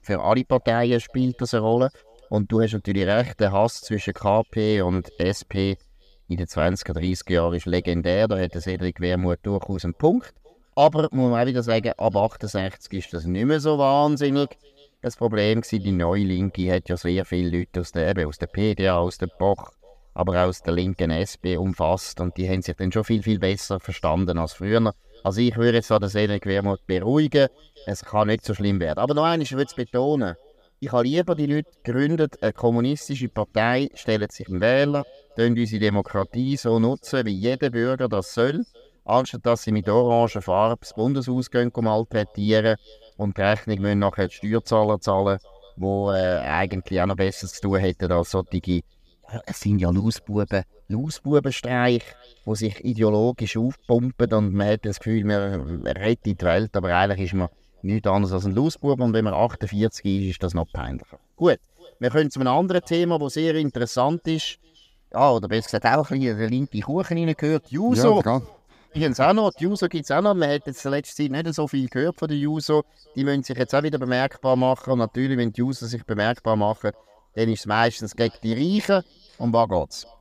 Für 0.00 0.20
alle 0.22 0.44
Parteien 0.44 1.00
spielt 1.00 1.40
das 1.40 1.52
eine 1.52 1.62
Rolle. 1.62 1.90
Und 2.30 2.50
du 2.50 2.62
hast 2.62 2.72
natürlich 2.72 3.06
recht, 3.06 3.38
der 3.40 3.52
Hass 3.52 3.82
zwischen 3.82 4.14
KP 4.14 4.80
und 4.82 5.10
SP 5.20 5.76
in 6.28 6.36
den 6.36 6.46
20er, 6.46 6.92
30er 6.92 7.32
Jahren 7.32 7.54
ist 7.54 7.66
legendär. 7.66 8.28
Da 8.28 8.38
hat 8.38 8.54
der 8.54 8.60
Cedric 8.62 9.00
Wermuth 9.00 9.40
durchaus 9.42 9.84
einen 9.84 9.94
Punkt. 9.94 10.32
Aber 10.74 11.08
muss 11.10 11.30
man 11.30 11.42
auch 11.42 11.46
wieder 11.46 11.62
sagen, 11.62 11.92
ab 11.96 12.16
68 12.16 12.92
ist 12.92 13.12
das 13.12 13.24
nicht 13.24 13.44
mehr 13.44 13.60
so 13.60 13.78
wahnsinnig. 13.78 14.56
Das 15.02 15.16
Problem 15.16 15.62
war, 15.62 15.78
die 15.78 15.92
neue 15.92 16.24
Linke 16.24 16.72
hat 16.72 16.88
ja 16.88 16.96
sehr 16.96 17.24
viele 17.24 17.58
Leute 17.58 17.80
aus 17.80 17.92
der, 17.92 18.26
aus 18.26 18.38
der 18.38 18.46
PDA, 18.46 18.96
aus 18.98 19.18
der 19.18 19.26
Boch, 19.26 19.72
aber 20.18 20.32
auch 20.32 20.48
aus 20.48 20.62
der 20.62 20.74
linken 20.74 21.12
SP 21.14 21.54
umfasst 21.56 22.20
und 22.20 22.36
die 22.36 22.48
haben 22.48 22.60
sich 22.60 22.74
dann 22.74 22.90
schon 22.90 23.04
viel, 23.04 23.22
viel 23.22 23.38
besser 23.38 23.78
verstanden 23.78 24.36
als 24.36 24.54
früher. 24.54 24.92
Also 25.22 25.40
ich 25.40 25.56
würde 25.56 25.78
jetzt 25.78 25.92
an 25.92 26.00
der 26.00 26.10
Wermuth 26.44 26.84
beruhigen, 26.88 27.46
es 27.86 28.04
kann 28.04 28.26
nicht 28.26 28.44
so 28.44 28.52
schlimm 28.52 28.80
werden. 28.80 28.98
Aber 28.98 29.14
noch 29.14 29.32
ich 29.36 29.52
würde 29.52 29.66
es 29.66 29.76
betonen, 29.76 30.34
ich 30.80 30.90
habe 30.90 31.04
lieber 31.04 31.36
die 31.36 31.46
Leute 31.46 31.70
gegründet, 31.84 32.42
eine 32.42 32.52
kommunistische 32.52 33.28
Partei, 33.28 33.90
stellen 33.94 34.28
sich 34.28 34.48
einen 34.48 34.60
Wähler, 34.60 35.04
tun 35.36 35.56
unsere 35.56 35.78
Demokratie 35.78 36.56
so 36.56 36.80
nutzen, 36.80 37.24
wie 37.24 37.34
jeder 37.34 37.70
Bürger 37.70 38.08
das 38.08 38.34
soll, 38.34 38.64
anstatt 39.04 39.46
dass 39.46 39.62
sie 39.62 39.72
mit 39.72 39.88
orangen 39.88 40.42
Farbe 40.42 40.80
das 40.80 40.94
Bundeshaus 40.94 41.48
gehen, 41.48 41.70
malträtieren 41.72 42.76
und 43.16 43.36
die 43.36 43.42
Rechnung 43.42 43.82
müssen 43.82 44.00
nachher 44.00 44.26
die 44.26 44.34
Steuerzahler 44.34 44.98
zahlen, 45.00 45.38
die 45.76 45.84
äh, 45.84 46.40
eigentlich 46.40 47.00
auch 47.00 47.06
noch 47.06 47.14
Besseres 47.14 47.52
zu 47.52 47.60
tun 47.68 47.78
hätten 47.78 48.10
als 48.10 48.32
solche 48.32 48.82
es 49.46 49.60
sind 49.60 49.78
ja 49.78 49.90
Lausbuben, 49.90 50.64
Lausbubenstreich, 50.88 52.02
die 52.46 52.54
sich 52.54 52.84
ideologisch 52.84 53.56
aufpumpen 53.56 54.32
und 54.32 54.54
man 54.54 54.68
hat 54.68 54.86
das 54.86 54.98
Gefühl, 54.98 55.24
man 55.24 55.86
rettet 55.86 56.24
die 56.24 56.44
Welt, 56.44 56.74
aber 56.76 56.94
eigentlich 56.94 57.32
ist 57.32 57.34
man 57.34 57.48
nichts 57.82 58.08
anderes 58.08 58.32
als 58.32 58.46
ein 58.46 58.54
Lausbub 58.54 59.00
und 59.00 59.12
wenn 59.12 59.24
man 59.24 59.34
48 59.34 60.04
ist, 60.04 60.30
ist 60.30 60.42
das 60.42 60.54
noch 60.54 60.70
peinlicher. 60.72 61.18
Gut, 61.36 61.58
wir 61.98 62.10
kommen 62.10 62.30
zu 62.30 62.40
einem 62.40 62.52
anderen 62.52 62.82
Thema, 62.82 63.18
das 63.18 63.34
sehr 63.34 63.54
interessant 63.54 64.26
ist. 64.26 64.58
Ja, 65.12 65.30
oder 65.30 65.48
besser 65.48 65.78
gesagt 65.78 65.86
auch 65.86 66.10
ein 66.10 66.20
bisschen 66.20 66.38
der 66.38 66.50
linke 66.50 66.80
Kuchen 66.80 67.16
hineingehört. 67.16 67.70
Juso. 67.70 68.22
Ja, 68.24 68.42
es 68.94 69.20
auch 69.20 69.32
noch, 69.32 69.52
die 69.52 69.64
Juso 69.64 69.88
gibt 69.88 70.04
es 70.04 70.10
auch 70.10 70.22
noch. 70.22 70.34
Man 70.34 70.50
hat 70.50 70.66
jetzt 70.66 70.84
in 70.84 70.90
letzter 70.90 71.22
Zeit 71.22 71.30
nicht 71.30 71.54
so 71.54 71.68
viel 71.68 71.88
gehört 71.88 72.18
von 72.18 72.28
den 72.28 72.38
Juso. 72.38 72.84
Die 73.14 73.24
müssen 73.24 73.42
sich 73.42 73.56
jetzt 73.56 73.74
auch 73.74 73.82
wieder 73.82 73.98
bemerkbar 73.98 74.56
machen. 74.56 74.94
Und 74.94 74.98
natürlich, 74.98 75.36
wenn 75.38 75.52
die 75.52 75.60
Juso 75.60 75.86
sich 75.86 76.04
bemerkbar 76.04 76.56
machen, 76.56 76.92
dann 77.34 77.48
ist 77.48 77.60
es 77.60 77.66
meistens 77.66 78.16
gegen 78.16 78.34
die 78.42 78.52
Reichen. 78.54 79.04
Um 79.40 79.52
was 79.52 79.68
geht's? 79.68 80.17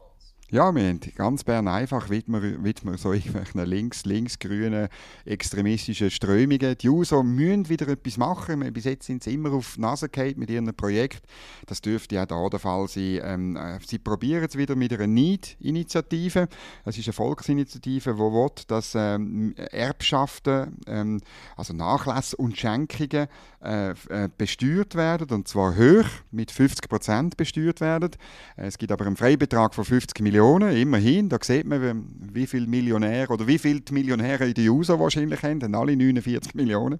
Ja, 0.50 0.74
wir 0.74 0.88
haben 0.88 1.02
ganz 1.18 1.44
Bern 1.44 1.68
einfach 1.68 2.10
widmen, 2.10 2.64
widmen 2.64 2.96
so 2.96 3.12
irgendwelchen 3.14 3.66
links, 3.66 4.06
linksgrünen 4.06 4.88
extremistischen 5.26 6.10
Strömungen. 6.10 6.78
Die 6.78 6.88
USO 6.88 7.22
müssen 7.22 7.68
wieder 7.68 7.90
etwas 7.90 8.16
machen. 8.16 8.62
Bis 8.72 8.86
jetzt 8.86 9.08
sind 9.08 9.22
sie 9.22 9.34
immer 9.34 9.52
auf 9.52 9.74
die 9.76 9.82
Nase 9.82 10.08
gefallen 10.08 10.40
mit 10.40 10.50
ihrem 10.50 10.74
Projekt. 10.74 11.22
Das 11.66 11.82
dürfte 11.82 12.22
auch 12.22 12.28
da 12.28 12.48
der 12.48 12.60
Fall 12.60 12.88
sein. 12.88 13.20
Ähm, 13.24 13.58
äh, 13.58 13.80
sie 13.86 14.00
probieren 14.00 14.46
es 14.46 14.58
wieder 14.58 14.78
mit 14.78 14.94
einer 14.94 15.06
Need-Initiative. 15.06 16.48
Das 16.86 16.98
ist 16.98 17.08
eine 17.08 17.14
Volksinitiative, 17.14 18.14
die 18.14 18.18
will, 18.18 18.50
dass 18.68 18.96
ähm, 18.96 19.54
Erbschaften, 19.58 20.78
ähm, 20.88 21.20
also 21.58 21.74
Nachlässe 21.74 22.38
und 22.38 22.58
Schenkungen 22.58 23.28
äh, 23.62 23.90
äh, 23.90 24.30
besteuert 24.38 24.96
werden, 24.96 25.28
und 25.30 25.50
zwar 25.50 25.76
hoch, 25.76 26.08
mit 26.32 26.52
50 26.52 26.88
Prozent 26.88 27.36
besteuert 27.36 27.82
werden. 27.82 28.12
Äh, 28.56 28.68
es 28.68 28.78
gibt 28.78 28.94
aber 28.94 29.06
einen 29.06 29.18
Freibetrag 29.18 29.76
von 29.76 29.84
50 29.84 30.22
Millionen 30.22 30.37
Millionen, 30.38 30.78
immerhin. 30.78 31.30
Da 31.30 31.38
sieht 31.42 31.66
man, 31.66 32.06
wie 32.32 32.46
viele 32.46 32.68
Millionäre 32.68 33.34
oder 33.34 33.48
wie 33.48 33.58
viele 33.58 33.82
die 33.82 33.92
Millionäre 33.92 34.48
in 34.48 34.54
der 34.54 34.72
USA 34.72 35.00
wahrscheinlich 35.00 35.42
haben, 35.42 35.60
dann 35.60 35.74
alle 35.74 35.96
49 35.96 36.54
Millionen. 36.54 37.00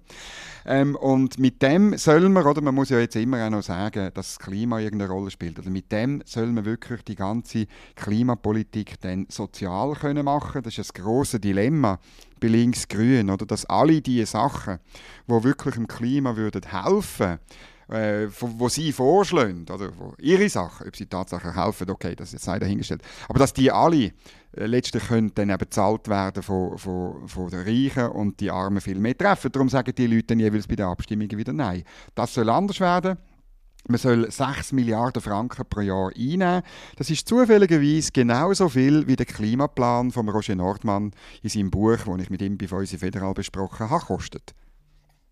Ähm, 0.66 0.96
und 0.96 1.38
mit 1.38 1.62
dem 1.62 1.96
soll 1.96 2.28
man, 2.28 2.44
oder 2.44 2.60
man 2.60 2.74
muss 2.74 2.88
ja 2.88 2.98
jetzt 2.98 3.14
immer 3.14 3.46
auch 3.46 3.50
noch 3.50 3.62
sagen, 3.62 4.10
dass 4.12 4.34
das 4.34 4.38
Klima 4.40 4.80
irgendeine 4.80 5.12
Rolle 5.12 5.30
spielt. 5.30 5.56
Also 5.56 5.70
mit 5.70 5.92
dem 5.92 6.20
soll 6.24 6.46
man 6.48 6.64
wirklich 6.64 7.02
die 7.02 7.14
ganze 7.14 7.66
Klimapolitik 7.94 9.00
dann 9.02 9.26
sozial 9.28 9.94
können 9.94 10.24
machen. 10.24 10.62
Das 10.62 10.76
ist 10.76 10.90
das 10.90 10.94
große 10.94 11.38
Dilemma 11.38 12.00
bei 12.40 12.48
Links-Grün, 12.48 13.30
oder 13.30 13.46
dass 13.46 13.66
alle 13.66 14.00
diese 14.00 14.26
Sachen, 14.26 14.78
wo 15.28 15.44
wirklich 15.44 15.74
dem 15.74 15.86
Klima 15.86 16.36
würden 16.36 16.62
helfen, 16.70 17.38
äh, 17.90 18.28
wo 18.40 18.68
sie 18.68 18.92
vorschlagen, 18.92 19.66
oder 19.72 19.90
wo 19.96 20.14
ihre 20.18 20.48
Sachen, 20.48 20.88
ob 20.88 20.96
sie 20.96 21.06
tatsächlich 21.06 21.54
helfen, 21.54 21.90
okay, 21.90 22.14
das 22.14 22.32
ist 22.32 22.46
jetzt 22.46 22.62
dahingestellt. 22.62 23.02
Aber 23.28 23.38
dass 23.38 23.52
die 23.52 23.70
alle 23.70 24.12
äh, 24.56 24.66
letztlich 24.66 25.06
können 25.08 25.32
dann 25.34 25.50
eben 25.50 25.58
bezahlt 25.58 26.08
werden 26.08 26.42
von, 26.42 26.76
von, 26.78 27.28
von 27.28 27.48
den 27.50 27.60
Reichen 27.60 28.08
und 28.12 28.40
die 28.40 28.50
Armen 28.50 28.80
viel 28.80 28.98
mehr 28.98 29.16
treffen. 29.16 29.52
Darum 29.52 29.68
sagen 29.68 29.94
die 29.96 30.06
Leute 30.06 30.28
dann 30.28 30.40
jeweils 30.40 30.66
bei 30.66 30.76
den 30.76 30.86
Abstimmungen 30.86 31.36
wieder 31.36 31.52
Nein. 31.52 31.84
Das 32.14 32.34
soll 32.34 32.48
anders 32.50 32.80
werden. 32.80 33.18
Man 33.86 33.98
soll 33.98 34.30
6 34.30 34.72
Milliarden 34.72 35.22
Franken 35.22 35.64
pro 35.66 35.80
Jahr 35.80 36.10
einnehmen. 36.14 36.62
Das 36.96 37.08
ist 37.08 37.26
zufälligerweise 37.26 38.12
genauso 38.12 38.68
viel 38.68 39.06
wie 39.06 39.16
der 39.16 39.24
Klimaplan 39.24 40.10
von 40.10 40.28
Roger 40.28 40.56
Nordmann 40.56 41.12
in 41.42 41.48
seinem 41.48 41.70
Buch, 41.70 41.96
das 41.96 42.20
ich 42.20 42.28
mit 42.28 42.42
ihm 42.42 42.58
bei 42.58 42.76
uns 42.76 42.90
Federal 42.90 43.32
besprochen 43.32 43.88
habe, 43.88 44.04
kostet. 44.04 44.54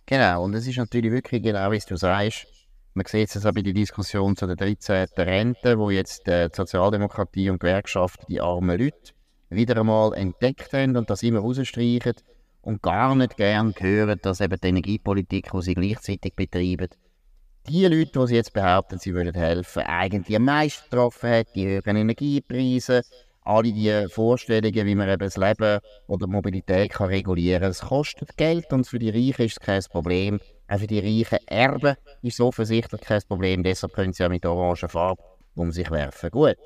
Genau, 0.08 0.44
und 0.44 0.54
es 0.54 0.68
ist 0.68 0.78
natürlich 0.78 1.10
wirklich 1.10 1.42
genau, 1.42 1.72
wie 1.72 1.80
du 1.80 1.96
sagst. 1.96 2.46
Man 2.94 3.04
sieht 3.06 3.34
es 3.34 3.44
auch 3.44 3.52
bei 3.52 3.62
der 3.62 3.72
Diskussion 3.72 4.36
zu 4.36 4.46
der 4.46 4.54
13. 4.54 5.08
Rente, 5.18 5.76
wo 5.78 5.90
jetzt 5.90 6.28
die 6.28 6.46
Sozialdemokratie 6.52 7.50
und 7.50 7.58
Gewerkschaften 7.58 8.24
die 8.28 8.40
armen 8.40 8.78
Leute 8.78 9.12
wieder 9.50 9.80
einmal 9.80 10.14
entdeckt 10.14 10.72
haben 10.72 10.96
und 10.96 11.10
das 11.10 11.24
immer 11.24 11.40
rausstreichen 11.40 12.14
und 12.62 12.82
gar 12.82 13.16
nicht 13.16 13.36
gern 13.36 13.74
hören, 13.76 14.20
dass 14.22 14.40
eben 14.40 14.58
die 14.62 14.68
Energiepolitik, 14.68 15.50
die 15.52 15.62
sie 15.62 15.74
gleichzeitig 15.74 16.34
betreiben, 16.36 16.88
die 17.68 17.86
Leute, 17.86 18.20
die 18.20 18.26
sie 18.28 18.36
jetzt 18.36 18.52
behaupten, 18.52 19.00
sie 19.00 19.12
wollen 19.12 19.34
helfen, 19.34 19.82
eigentlich 19.82 20.36
am 20.36 20.44
meisten 20.44 20.88
getroffen 20.88 21.30
hat, 21.30 21.48
die 21.56 21.66
höheren 21.66 21.96
Energiepreise, 21.96 23.02
alle 23.46 23.72
die 23.72 24.06
Vorstellungen, 24.08 24.86
wie 24.86 24.94
man 24.94 25.08
eben 25.08 25.20
das 25.20 25.36
Leben 25.36 25.80
oder 26.08 26.26
Mobilität 26.26 26.90
kann 26.90 27.08
regulieren 27.08 27.62
kann. 27.62 27.70
Es 27.70 27.80
kostet 27.80 28.36
Geld 28.36 28.72
und 28.72 28.86
für 28.86 28.98
die 28.98 29.10
Reichen 29.10 29.46
ist 29.46 29.58
es 29.60 29.60
kein 29.60 29.82
Problem. 29.90 30.40
Auch 30.68 30.78
für 30.78 30.86
die 30.86 30.98
reichen 30.98 31.46
Erben 31.46 31.96
ist 32.22 32.34
es 32.34 32.40
offensichtlich 32.40 33.00
kein 33.00 33.22
Problem. 33.28 33.62
Deshalb 33.62 33.92
können 33.92 34.12
sie 34.12 34.22
ja 34.22 34.28
mit 34.28 34.44
orangen 34.44 34.88
Farbe 34.88 35.22
um 35.54 35.72
sich 35.72 35.90
werfen. 35.90 36.30
Gut. 36.30 36.56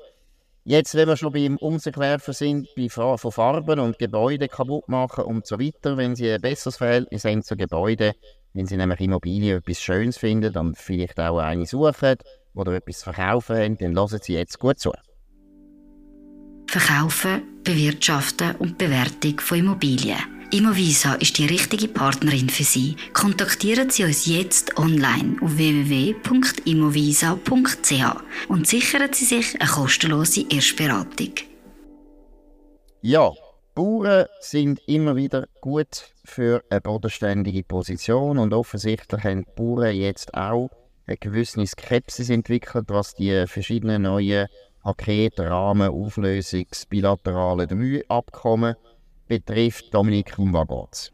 Jetzt, 0.63 0.93
wenn 0.93 1.07
wir 1.07 1.17
schon 1.17 1.33
beim 1.33 1.57
Um 1.57 1.79
sich 1.79 1.97
werfen 1.97 2.35
sind, 2.35 2.67
bei 2.75 2.87
von 2.87 3.17
Farben 3.17 3.79
und 3.79 3.97
Gebäuden 3.97 4.47
kaputt 4.47 4.87
machen 4.87 5.23
und 5.23 5.47
so 5.47 5.59
weiter, 5.59 5.97
wenn 5.97 6.15
Sie 6.15 6.31
ein 6.31 6.39
besseres 6.39 6.77
Verhältnis 6.77 7.25
haben 7.25 7.41
zu 7.41 7.55
Gebäuden, 7.55 8.13
wenn 8.53 8.67
Sie 8.67 8.77
nämlich 8.77 8.99
Immobilien 8.99 9.57
etwas 9.57 9.81
Schönes 9.81 10.19
finden, 10.19 10.53
dann 10.53 10.75
vielleicht 10.75 11.19
auch 11.19 11.39
eine 11.39 11.65
suchen 11.65 12.17
oder 12.53 12.73
etwas 12.73 13.01
verkaufen 13.01 13.57
haben, 13.57 13.77
dann 13.79 13.95
hören 13.95 14.19
Sie 14.21 14.33
jetzt 14.33 14.59
gut 14.59 14.79
zu. 14.79 14.91
Verkaufen, 16.71 17.43
Bewirtschaften 17.65 18.55
und 18.55 18.77
Bewertung 18.77 19.41
von 19.41 19.59
Immobilien. 19.59 20.19
Immovisa 20.53 21.15
ist 21.15 21.37
die 21.37 21.45
richtige 21.45 21.89
Partnerin 21.89 22.49
für 22.49 22.63
Sie. 22.63 22.95
Kontaktieren 23.11 23.89
Sie 23.89 24.05
uns 24.05 24.25
jetzt 24.25 24.77
online 24.77 25.35
auf 25.41 25.57
www.immovisa.ch 25.57 28.21
und 28.47 28.67
sichern 28.67 29.11
Sie 29.11 29.25
sich 29.25 29.59
eine 29.59 29.69
kostenlose 29.69 30.45
Erstberatung. 30.49 31.33
Ja, 33.01 33.33
Bauern 33.75 34.27
sind 34.39 34.79
immer 34.87 35.17
wieder 35.17 35.49
gut 35.59 36.13
für 36.23 36.63
eine 36.69 36.79
bodenständige 36.79 37.63
Position 37.63 38.37
und 38.37 38.53
offensichtlich 38.53 39.25
haben 39.25 39.43
die 39.43 39.51
Bauern 39.57 39.93
jetzt 39.93 40.33
auch 40.33 40.69
eine 41.05 41.17
gewisse 41.17 41.67
Skepsis 41.67 42.29
entwickelt, 42.29 42.85
was 42.87 43.13
die 43.13 43.45
verschiedenen 43.45 44.03
neuen 44.03 44.47
Paket, 44.83 45.39
Rahmen, 45.39 45.89
Auflösungs-, 45.89 46.87
bilaterale 46.87 47.67
Abkommen 48.07 48.75
betrifft. 49.27 49.93
Dominik, 49.93 50.37
um 50.37 50.53
was 50.53 50.67
geht's? 50.67 51.11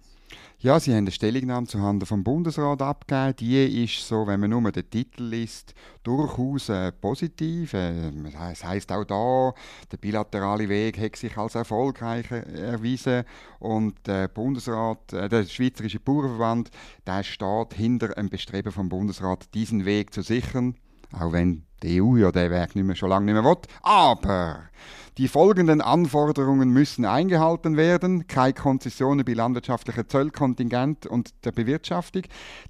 Ja, 0.60 0.80
sie 0.80 0.92
haben 0.92 1.04
eine 1.04 1.12
Stellungnahme 1.12 1.68
zuhanden 1.68 2.08
vom 2.08 2.24
Bundesrat 2.24 2.82
abgegeben. 2.82 3.36
Die 3.36 3.84
ist 3.84 4.08
so, 4.08 4.26
wenn 4.26 4.40
man 4.40 4.50
nur 4.50 4.72
den 4.72 4.90
Titel 4.90 5.26
liest, 5.26 5.76
durchaus 6.02 6.70
äh, 6.70 6.92
positiv. 6.92 7.76
Äh, 7.76 8.10
es 8.52 8.64
heißt 8.64 8.92
auch 8.92 9.04
da, 9.04 9.54
der 9.92 9.98
bilaterale 9.98 10.68
Weg 10.68 11.00
hat 11.00 11.16
sich 11.16 11.38
als 11.38 11.54
erfolgreich 11.54 12.32
erwiesen 12.32 13.24
und 13.60 13.96
der 14.08 14.30
Bundesrat, 14.30 15.14
äh, 15.14 15.30
der 15.30 15.46
Schweizerische 15.46 16.00
Bauernverband, 16.00 16.72
der 17.06 17.22
steht 17.22 17.76
hinter 17.76 18.18
einem 18.18 18.30
Bestreben 18.30 18.72
vom 18.72 18.90
Bundesrat, 18.90 19.54
diesen 19.54 19.86
Weg 19.86 20.12
zu 20.12 20.24
sichern, 20.24 20.74
auch 21.14 21.34
wenn 21.34 21.67
die 21.84 22.02
EU 22.02 22.18
ja 22.18 22.32
den 22.32 22.52
Weg 22.52 22.76
nicht 22.76 22.86
mehr, 22.86 22.96
schon 22.96 23.10
lange 23.10 23.26
nicht 23.26 23.42
mehr 23.42 23.44
will. 23.44 23.58
Aber 23.82 24.70
die 25.18 25.28
folgenden 25.28 25.82
Anforderungen 25.82 26.70
müssen 26.70 27.06
eingehalten 27.06 27.76
werden. 27.76 28.28
Keine 28.28 28.54
Konzessionen 28.54 29.26
bei 29.26 29.34
landwirtschaftlichen 29.34 30.08
Zollkontingent 30.08 31.08
und 31.08 31.34
der 31.44 31.52
Bewirtschaftung. 31.52 32.24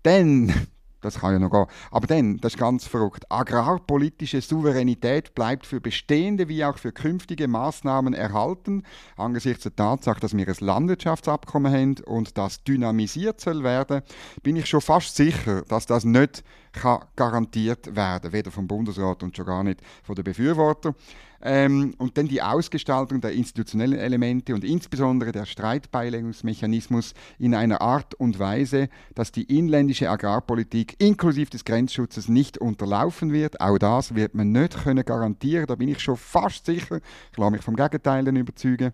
Denn 0.06 0.54
das 1.02 1.20
kann 1.20 1.34
ja 1.34 1.40
noch 1.40 1.52
gehen. 1.52 1.66
Aber 1.92 2.08
dann, 2.08 2.38
das 2.38 2.54
ist 2.54 2.60
ganz 2.60 2.88
verrückt, 2.88 3.26
agrarpolitische 3.30 4.42
Souveränität 4.42 5.36
bleibt 5.36 5.66
für 5.66 5.82
bestehende 5.82 6.48
wie 6.48 6.64
auch 6.64 6.78
für 6.78 6.92
künftige 6.92 7.48
Maßnahmen 7.48 8.14
erhalten, 8.14 8.84
angesichts 9.16 9.64
der 9.64 9.76
Tatsache, 9.76 10.20
dass 10.20 10.36
wir 10.36 10.48
ein 10.48 10.56
Landwirtschaftsabkommen 10.60 11.72
haben 11.72 11.96
und 12.06 12.38
das 12.38 12.64
dynamisiert 12.64 13.42
soll 13.42 13.64
werden, 13.64 14.02
bin 14.44 14.56
ich 14.56 14.68
schon 14.68 14.82
fast 14.82 15.16
sicher, 15.16 15.64
dass 15.68 15.86
das 15.86 16.04
nicht 16.04 16.44
kann 16.72 17.00
garantiert 17.16 17.96
werden, 17.96 18.32
weder 18.32 18.52
vom 18.52 18.68
Bundesrat 18.68 19.24
und 19.24 19.36
schon 19.36 19.46
gar 19.46 19.64
nicht 19.64 19.82
von 20.04 20.16
den 20.16 20.24
Befürwortern. 20.24 20.96
Ähm, 21.42 21.94
und 21.98 22.18
dann 22.18 22.28
die 22.28 22.42
Ausgestaltung 22.42 23.22
der 23.22 23.34
institutionellen 23.34 24.00
Elemente 24.00 24.54
und 24.54 24.64
insbesondere 24.64 25.32
der 25.32 25.46
Streitbeilegungsmechanismus 25.46 27.14
in 27.38 27.54
einer 27.54 27.82
Art 27.82 28.16
und 28.16 28.40
Weise, 28.40 28.90
dass 29.16 29.32
die 29.32 29.44
inländische 29.44 30.10
Agrarpolitik 30.10 30.96
inklusive 31.00 31.50
des 31.50 31.66
Grenzschutzes 31.66 32.28
nicht 32.28 32.58
unterlaufen 32.58 33.32
wird. 33.32 33.62
Auch 33.62 33.78
das 33.78 34.16
wird 34.16 34.36
man 34.36 34.52
nicht 34.52 34.84
können 34.84 35.06
garantieren, 35.06 35.68
da 35.68 35.76
bin 35.76 35.90
ich 35.90 36.00
schon 36.00 36.18
fast 36.18 36.66
sicher. 36.66 37.00
Ich 37.32 37.38
lasse 37.38 37.52
mich 37.52 37.62
vom 37.62 37.76
Gegenteil 37.76 38.28
überzeugen. 38.36 38.92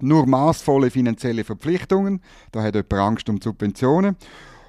Nur 0.00 0.26
maßvolle 0.26 0.90
finanzielle 0.90 1.42
Verpflichtungen, 1.42 2.20
da 2.52 2.62
hat 2.62 2.74
jemand 2.74 2.92
Angst 2.92 3.28
um 3.28 3.40
Subventionen 3.40 4.16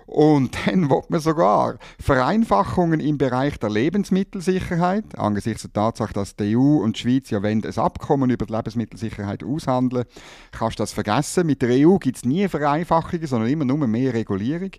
und 0.10 0.58
dann 0.66 0.90
wird 0.90 1.12
man 1.12 1.20
sogar 1.20 1.78
Vereinfachungen 2.00 3.00
im 3.00 3.20
Bereich 3.20 3.60
der 3.60 3.70
Lebensmittelsicherheit, 3.70 5.06
angesichts 5.16 5.62
der 5.62 5.74
Tatsache, 5.74 6.14
dass 6.14 6.36
die 6.36 6.58
EU 6.58 6.78
und 6.78 6.96
die 6.96 7.02
Schweiz 7.02 7.30
ja 7.30 7.40
ein 7.40 7.64
Abkommen 7.64 8.32
über 8.32 8.48
die 8.48 8.54
Lebensmittelsicherheit 8.54 9.44
aushandeln, 9.44 10.06
kannst 10.52 10.80
du 10.80 10.82
das 10.82 10.94
vergessen. 10.94 11.46
Mit 11.46 11.62
der 11.62 11.88
EU 11.88 11.98
gibt 11.98 12.18
es 12.18 12.26
nie 12.26 12.48
Vereinfachungen, 12.48 13.28
sondern 13.28 13.50
immer 13.50 13.66
nur 13.66 13.86
mehr 13.86 14.12
Regulierung. 14.16 14.72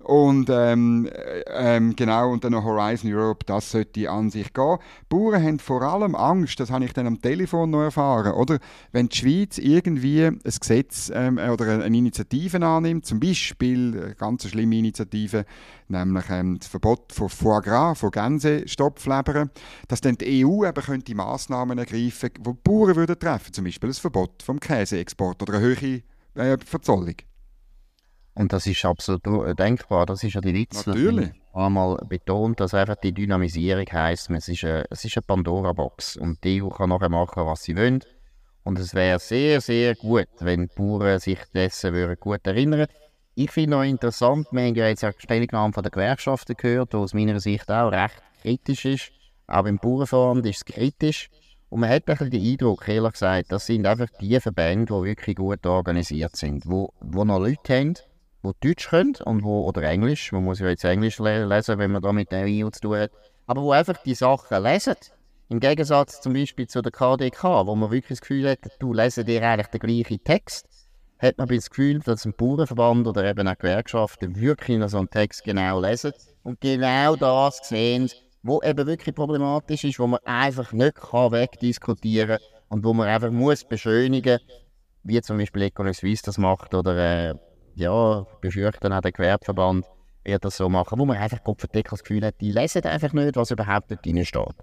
Und 0.00 0.50
ähm, 0.50 1.08
ähm, 1.46 1.96
genau, 1.96 2.30
und 2.30 2.44
dann 2.44 2.62
Horizon 2.62 3.10
Europe, 3.10 3.46
das 3.46 3.70
sollte 3.70 4.10
an 4.10 4.28
sich 4.28 4.52
gehen. 4.52 4.76
Die 5.04 5.06
Bauern 5.08 5.42
haben 5.42 5.58
vor 5.60 5.80
allem 5.80 6.14
Angst, 6.14 6.60
das 6.60 6.70
habe 6.70 6.84
ich 6.84 6.92
dann 6.92 7.06
am 7.06 7.22
Telefon 7.22 7.70
noch 7.70 7.84
erfahren, 7.84 8.34
oder? 8.34 8.58
Wenn 8.92 9.08
die 9.08 9.16
Schweiz 9.16 9.56
irgendwie 9.56 10.26
ein 10.26 10.40
Gesetz 10.44 11.10
ähm, 11.14 11.38
oder 11.38 11.72
eine 11.72 11.96
Initiative 11.96 12.64
annimmt, 12.64 13.06
zum 13.06 13.18
Beispiel 13.18 14.14
ganz 14.18 14.44
schlimme 14.58 14.76
Initiative, 14.76 15.44
nämlich 15.88 16.24
ähm, 16.30 16.58
das 16.58 16.68
Verbot 16.68 17.12
von 17.12 17.28
Foie 17.28 17.60
Gras, 17.60 17.98
von 17.98 18.10
Gänsestopflebern, 18.10 19.50
dass 19.86 20.00
dann 20.00 20.16
die 20.16 20.44
EU 20.44 20.64
eben 20.64 20.82
könnte 20.82 21.14
Massnahmen 21.14 21.78
ergreifen 21.78 22.32
könnte, 22.32 22.42
die 22.42 22.58
Bauern 22.62 22.96
würden 22.96 23.18
treffen 23.18 23.52
zum 23.52 23.64
Beispiel 23.64 23.88
das 23.88 23.98
Verbot 23.98 24.42
vom 24.42 24.58
Käseexport 24.58 25.42
oder 25.42 25.54
eine 25.54 25.62
höhere 25.62 26.02
äh, 26.34 26.58
Verzollung. 26.64 27.16
Und 28.34 28.52
das 28.52 28.66
ist 28.66 28.84
absolut 28.84 29.58
denkbar. 29.58 30.06
Das 30.06 30.22
ist 30.22 30.34
ja 30.34 30.40
die 30.40 30.54
Witz. 30.54 30.86
Natürlich. 30.86 31.32
einmal 31.52 31.96
betont, 32.08 32.60
dass 32.60 32.72
einfach 32.72 32.94
die 32.94 33.12
Dynamisierung 33.12 33.86
heisst, 33.90 34.30
es 34.30 34.46
ist 34.46 34.62
eine, 34.62 34.84
es 34.90 35.04
ist 35.04 35.16
eine 35.16 35.22
Pandora-Box. 35.22 36.16
Und 36.18 36.44
die 36.44 36.62
EU 36.62 36.68
kann 36.68 36.90
nachher 36.90 37.08
machen, 37.08 37.44
was 37.46 37.64
sie 37.64 37.76
wollen. 37.76 38.00
Und 38.62 38.78
es 38.78 38.94
wäre 38.94 39.18
sehr, 39.18 39.60
sehr 39.60 39.96
gut, 39.96 40.28
wenn 40.38 40.68
die 40.68 40.74
Bauern 40.76 41.18
sich 41.18 41.40
dessen 41.52 41.94
würden 41.94 42.16
gut 42.20 42.46
erinnern 42.46 42.86
Ich 43.40 43.52
finde 43.52 43.76
noch 43.76 43.84
interessant, 43.84 44.48
wir 44.50 44.62
haben 44.62 44.74
ja 44.74 44.88
jetzt 44.88 45.04
auch 45.04 45.12
die 45.12 45.22
Stellungnahme 45.22 45.72
von 45.72 45.84
der 45.84 45.92
Gewerkschaften 45.92 46.56
gehört, 46.56 46.92
die 46.92 46.96
aus 46.96 47.14
meiner 47.14 47.38
Sicht 47.38 47.70
auch 47.70 47.92
recht 47.92 48.20
kritisch 48.42 48.84
ist. 48.84 49.12
Auch 49.46 49.64
im 49.66 49.78
Bauernverband 49.78 50.44
ist 50.44 50.56
es 50.56 50.64
kritisch. 50.64 51.30
Und 51.68 51.78
man 51.78 51.88
hat 51.88 52.08
ein 52.08 52.16
bisschen 52.16 52.30
den 52.30 52.44
Eindruck, 52.44 52.88
ehrlich 52.88 53.12
gesagt, 53.12 53.52
das 53.52 53.66
sind 53.66 53.86
einfach 53.86 54.08
die 54.20 54.40
Verbände, 54.40 54.92
die 54.92 55.04
wirklich 55.04 55.36
gut 55.36 55.64
organisiert 55.66 56.34
sind, 56.34 56.66
wo, 56.66 56.92
wo 57.00 57.24
noch 57.24 57.38
Leute 57.38 57.78
haben, 57.78 57.94
die 58.42 58.50
Deutsch 58.60 58.88
können 58.88 59.14
und 59.24 59.44
wo, 59.44 59.68
oder 59.68 59.84
Englisch, 59.84 60.32
man 60.32 60.42
muss 60.42 60.58
ja 60.58 60.66
jetzt 60.66 60.82
Englisch 60.82 61.20
lesen, 61.20 61.78
wenn 61.78 61.92
man 61.92 62.02
da 62.02 62.12
mit 62.12 62.32
der 62.32 62.46
EU 62.46 62.70
zu 62.70 62.80
tun 62.80 62.98
hat, 62.98 63.12
aber 63.46 63.62
wo 63.62 63.70
einfach 63.70 64.02
die 64.02 64.16
Sachen 64.16 64.64
lesen. 64.64 64.96
Im 65.48 65.60
Gegensatz 65.60 66.20
zum 66.20 66.32
Beispiel 66.32 66.66
zu 66.66 66.82
der 66.82 66.90
KDK, 66.90 67.44
wo 67.68 67.76
man 67.76 67.92
wirklich 67.92 68.18
das 68.18 68.20
Gefühl 68.20 68.50
hat, 68.50 68.58
du 68.80 68.92
lesen 68.92 69.24
dir 69.26 69.48
eigentlich 69.48 69.68
den 69.68 69.78
gleichen 69.78 70.24
Text, 70.24 70.66
hat 71.18 71.38
man 71.38 71.48
das 71.48 71.70
Gefühl, 71.70 72.00
dass 72.00 72.24
ein 72.24 72.34
Bauernverband 72.34 73.06
oder 73.06 73.24
eben 73.24 73.48
auch 73.48 73.58
Gewerkschaften 73.58 74.36
wirklich 74.36 74.82
so 74.90 74.98
einen 74.98 75.10
Text 75.10 75.44
genau 75.44 75.80
lesen 75.80 76.12
und 76.42 76.60
genau 76.60 77.16
das 77.16 77.60
sehen, 77.62 78.08
wo 78.42 78.62
eben 78.62 78.86
wirklich 78.86 79.14
problematisch 79.14 79.84
ist, 79.84 79.98
wo 79.98 80.06
man 80.06 80.20
einfach 80.24 80.72
nicht 80.72 80.96
wegdiskutieren 80.96 82.38
kann 82.38 82.46
und 82.68 82.84
wo 82.84 82.94
man 82.94 83.08
einfach 83.08 83.30
muss 83.30 83.64
beschönigen, 83.64 84.38
wie 85.02 85.20
zum 85.20 85.38
Beispiel 85.38 85.62
Economy 85.62 85.94
Suisse 85.94 86.22
das 86.24 86.38
macht 86.38 86.74
oder 86.74 86.96
äh, 86.96 87.34
ja, 87.74 88.26
befürchten 88.40 88.92
auch 88.92 89.00
der 89.00 89.12
Gewerbeverband 89.12 89.86
wird 90.24 90.44
das 90.44 90.56
so 90.56 90.68
machen, 90.68 90.98
wo 90.98 91.06
man 91.06 91.16
einfach 91.16 91.42
Kopfverdeckel 91.42 91.90
das 91.90 92.02
Gefühl 92.02 92.24
hat, 92.24 92.40
die 92.40 92.52
lesen 92.52 92.84
einfach 92.84 93.12
nicht, 93.12 93.36
was 93.36 93.50
überhaupt 93.50 93.90
nicht 93.90 94.04
drin 94.04 94.24
steht. 94.24 94.54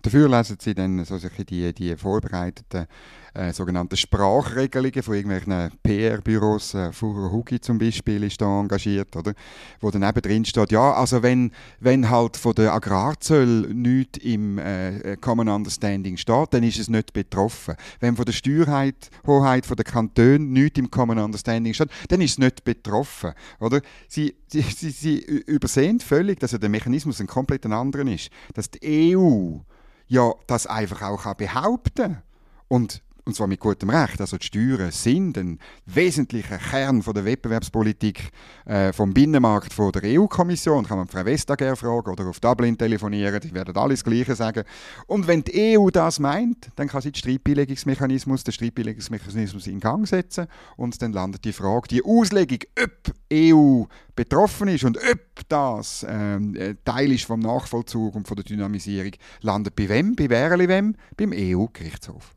Dafür 0.00 0.28
lesen 0.28 0.56
sie 0.60 0.74
dann 0.74 1.04
so 1.04 1.18
die, 1.18 1.72
die 1.72 1.96
vorbereiteten 1.96 2.86
äh, 3.34 3.52
sogenannten 3.52 3.96
Sprachregelungen 3.96 5.02
von 5.02 5.14
irgendwelchen 5.14 5.70
PR-Büros, 5.82 6.74
äh, 6.74 6.90
Hugi 7.00 7.60
zum 7.60 7.78
Beispiel 7.78 8.24
ist 8.24 8.40
da 8.40 8.60
engagiert, 8.60 9.14
oder? 9.16 9.32
Wo 9.80 9.90
dann 9.90 10.02
eben 10.02 10.20
drin 10.20 10.44
steht, 10.44 10.72
ja, 10.72 10.92
also 10.92 11.22
wenn, 11.22 11.52
wenn 11.80 12.10
halt 12.10 12.36
von 12.36 12.54
der 12.54 12.74
Agrarzöll 12.74 13.72
nichts 13.72 14.18
im 14.18 14.58
äh, 14.58 15.16
Common 15.20 15.48
Understanding 15.48 16.16
steht, 16.16 16.52
dann 16.52 16.62
ist 16.62 16.78
es 16.78 16.90
nicht 16.90 17.12
betroffen. 17.12 17.74
Wenn 18.00 18.16
von 18.16 18.24
der 18.24 18.32
Steuerhoheit 18.32 19.10
Hoheit 19.26 19.66
von 19.66 19.76
der 19.76 19.84
Kanton 19.84 20.52
nichts 20.52 20.78
im 20.78 20.90
Common 20.90 21.18
Understanding 21.18 21.74
steht, 21.74 21.90
dann 22.08 22.20
ist 22.20 22.32
es 22.32 22.38
nicht 22.38 22.64
betroffen, 22.64 23.32
oder? 23.60 23.80
Sie, 24.08 24.34
sie, 24.48 24.62
sie, 24.62 24.90
sie 24.90 25.18
übersehen 25.18 26.00
völlig, 26.00 26.40
dass 26.40 26.52
ja 26.52 26.58
der 26.58 26.68
Mechanismus 26.68 27.20
ein 27.20 27.26
komplett 27.26 27.64
anderer 27.64 28.06
ist, 28.06 28.30
dass 28.54 28.70
die 28.70 29.16
EU 29.16 29.60
ja 30.08 30.32
das 30.46 30.66
einfach 30.66 31.02
auch 31.02 31.34
behaupten 31.34 32.14
kann. 32.14 32.22
Und 32.68 33.02
und 33.24 33.36
zwar 33.36 33.46
mit 33.46 33.60
gutem 33.60 33.90
Recht. 33.90 34.20
Also 34.20 34.36
die 34.36 34.46
Steuern 34.46 34.90
sind 34.90 35.38
ein 35.38 35.58
wesentlicher 35.86 36.58
Kern 36.58 37.02
von 37.02 37.14
der 37.14 37.24
Wettbewerbspolitik 37.24 38.30
äh, 38.64 38.92
vom 38.92 39.14
Binnenmarkt 39.14 39.72
von 39.72 39.92
der 39.92 40.02
EU-Kommission. 40.04 40.86
Kann 40.86 40.98
man 40.98 41.08
Frau 41.08 41.24
Vestager 41.24 41.76
fragen 41.76 42.10
oder 42.10 42.26
auf 42.26 42.40
Dublin 42.40 42.76
telefonieren, 42.76 43.40
die 43.40 43.54
werden 43.54 43.76
alles 43.76 44.02
Gleiche 44.02 44.34
sagen. 44.34 44.64
Und 45.06 45.28
wenn 45.28 45.44
die 45.44 45.78
EU 45.78 45.90
das 45.90 46.18
meint, 46.18 46.68
dann 46.76 46.88
kann 46.88 47.02
sie 47.02 47.12
den 47.12 47.18
Streitbeilegungsmechanismus, 47.18 48.42
den 48.44 48.52
Streitbeilegungsmechanismus 48.52 49.66
in 49.68 49.78
Gang 49.78 50.06
setzen 50.06 50.46
und 50.76 51.00
dann 51.00 51.12
landet 51.12 51.44
die 51.44 51.52
Frage, 51.52 51.88
die 51.88 52.04
Auslegung, 52.04 52.58
ob 52.82 53.14
EU 53.32 53.84
betroffen 54.16 54.68
ist 54.68 54.84
und 54.84 54.98
ob 54.98 55.48
das 55.48 56.02
äh, 56.02 56.74
Teil 56.84 57.12
ist 57.12 57.24
vom 57.24 57.40
Nachvollzug 57.40 58.14
und 58.16 58.26
von 58.26 58.36
der 58.36 58.44
Dynamisierung, 58.44 59.12
landet 59.40 59.76
bei 59.76 59.88
wem? 59.88 60.16
Bei 60.16 60.28
wem? 60.28 60.96
Beim 61.16 61.32
EU-Gerichtshof. 61.32 62.34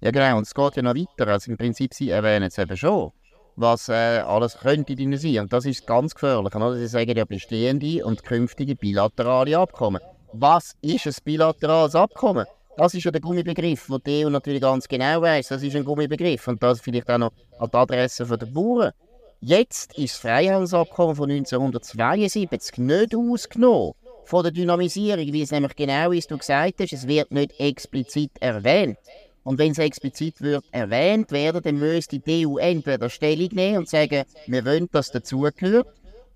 Ja 0.00 0.12
genau, 0.12 0.36
und 0.36 0.46
es 0.46 0.54
geht 0.54 0.76
ja 0.76 0.82
noch 0.82 0.94
weiter. 0.94 1.28
Also 1.28 1.50
im 1.50 1.56
Prinzip, 1.56 1.92
Sie 1.92 2.10
erwähnen 2.10 2.44
es 2.44 2.58
eben 2.58 2.76
schon, 2.76 3.10
was 3.56 3.88
äh, 3.88 4.20
alles 4.20 4.58
könnte 4.58 4.94
drin 4.94 5.16
sein. 5.16 5.40
Und 5.40 5.52
das 5.52 5.66
ist 5.66 5.86
ganz 5.86 6.14
gefährlich. 6.14 6.54
Oder? 6.54 6.76
Sie 6.76 6.86
sagen 6.86 7.16
ja 7.16 7.24
bestehende 7.24 8.04
und 8.04 8.22
künftige 8.22 8.76
bilaterale 8.76 9.58
Abkommen. 9.58 10.00
Was 10.32 10.76
ist 10.82 11.06
ein 11.06 11.14
bilaterales 11.24 11.96
Abkommen? 11.96 12.46
Das 12.76 12.94
ist 12.94 13.02
ja 13.02 13.10
der 13.10 13.20
Gummibegriff, 13.20 13.88
den 13.88 14.00
die 14.06 14.24
EU 14.24 14.30
natürlich 14.30 14.60
ganz 14.60 14.86
genau 14.86 15.20
weiß. 15.20 15.48
Das 15.48 15.64
ist 15.64 15.74
ein 15.74 15.84
Gummibegriff. 15.84 16.46
Und 16.46 16.62
das 16.62 16.80
vielleicht 16.80 17.10
auch 17.10 17.18
noch 17.18 17.32
an 17.58 17.68
die 17.72 17.76
Adresse 17.76 18.24
der 18.24 18.46
Bauern. 18.46 18.92
Jetzt 19.40 19.98
ist 19.98 20.14
das 20.14 20.20
Freihandelsabkommen 20.20 21.16
von 21.16 21.30
1972 21.30 22.78
nicht 22.78 23.16
ausgenommen 23.16 23.94
von 24.24 24.42
der 24.42 24.52
Dynamisierung, 24.52 25.32
wie 25.32 25.42
es 25.42 25.50
nämlich 25.50 25.74
genau 25.74 26.12
ist, 26.12 26.30
du 26.30 26.36
gesagt 26.36 26.80
hast, 26.80 26.92
es 26.92 27.08
wird 27.08 27.32
nicht 27.32 27.58
explizit 27.58 28.30
erwähnt. 28.40 28.98
Und 29.44 29.58
wenn 29.58 29.72
es 29.72 29.78
explizit 29.78 30.40
wird 30.40 30.64
erwähnt 30.72 31.32
werden, 31.32 31.62
dann 31.62 31.78
müsste 31.78 32.18
die 32.18 32.46
EU 32.46 32.58
entweder 32.58 33.08
Stellung 33.08 33.48
nehmen 33.52 33.78
und 33.78 33.88
sagen, 33.88 34.24
wir 34.46 34.64
wollen, 34.64 34.88
dass 34.92 35.10
dazugehört. 35.10 35.86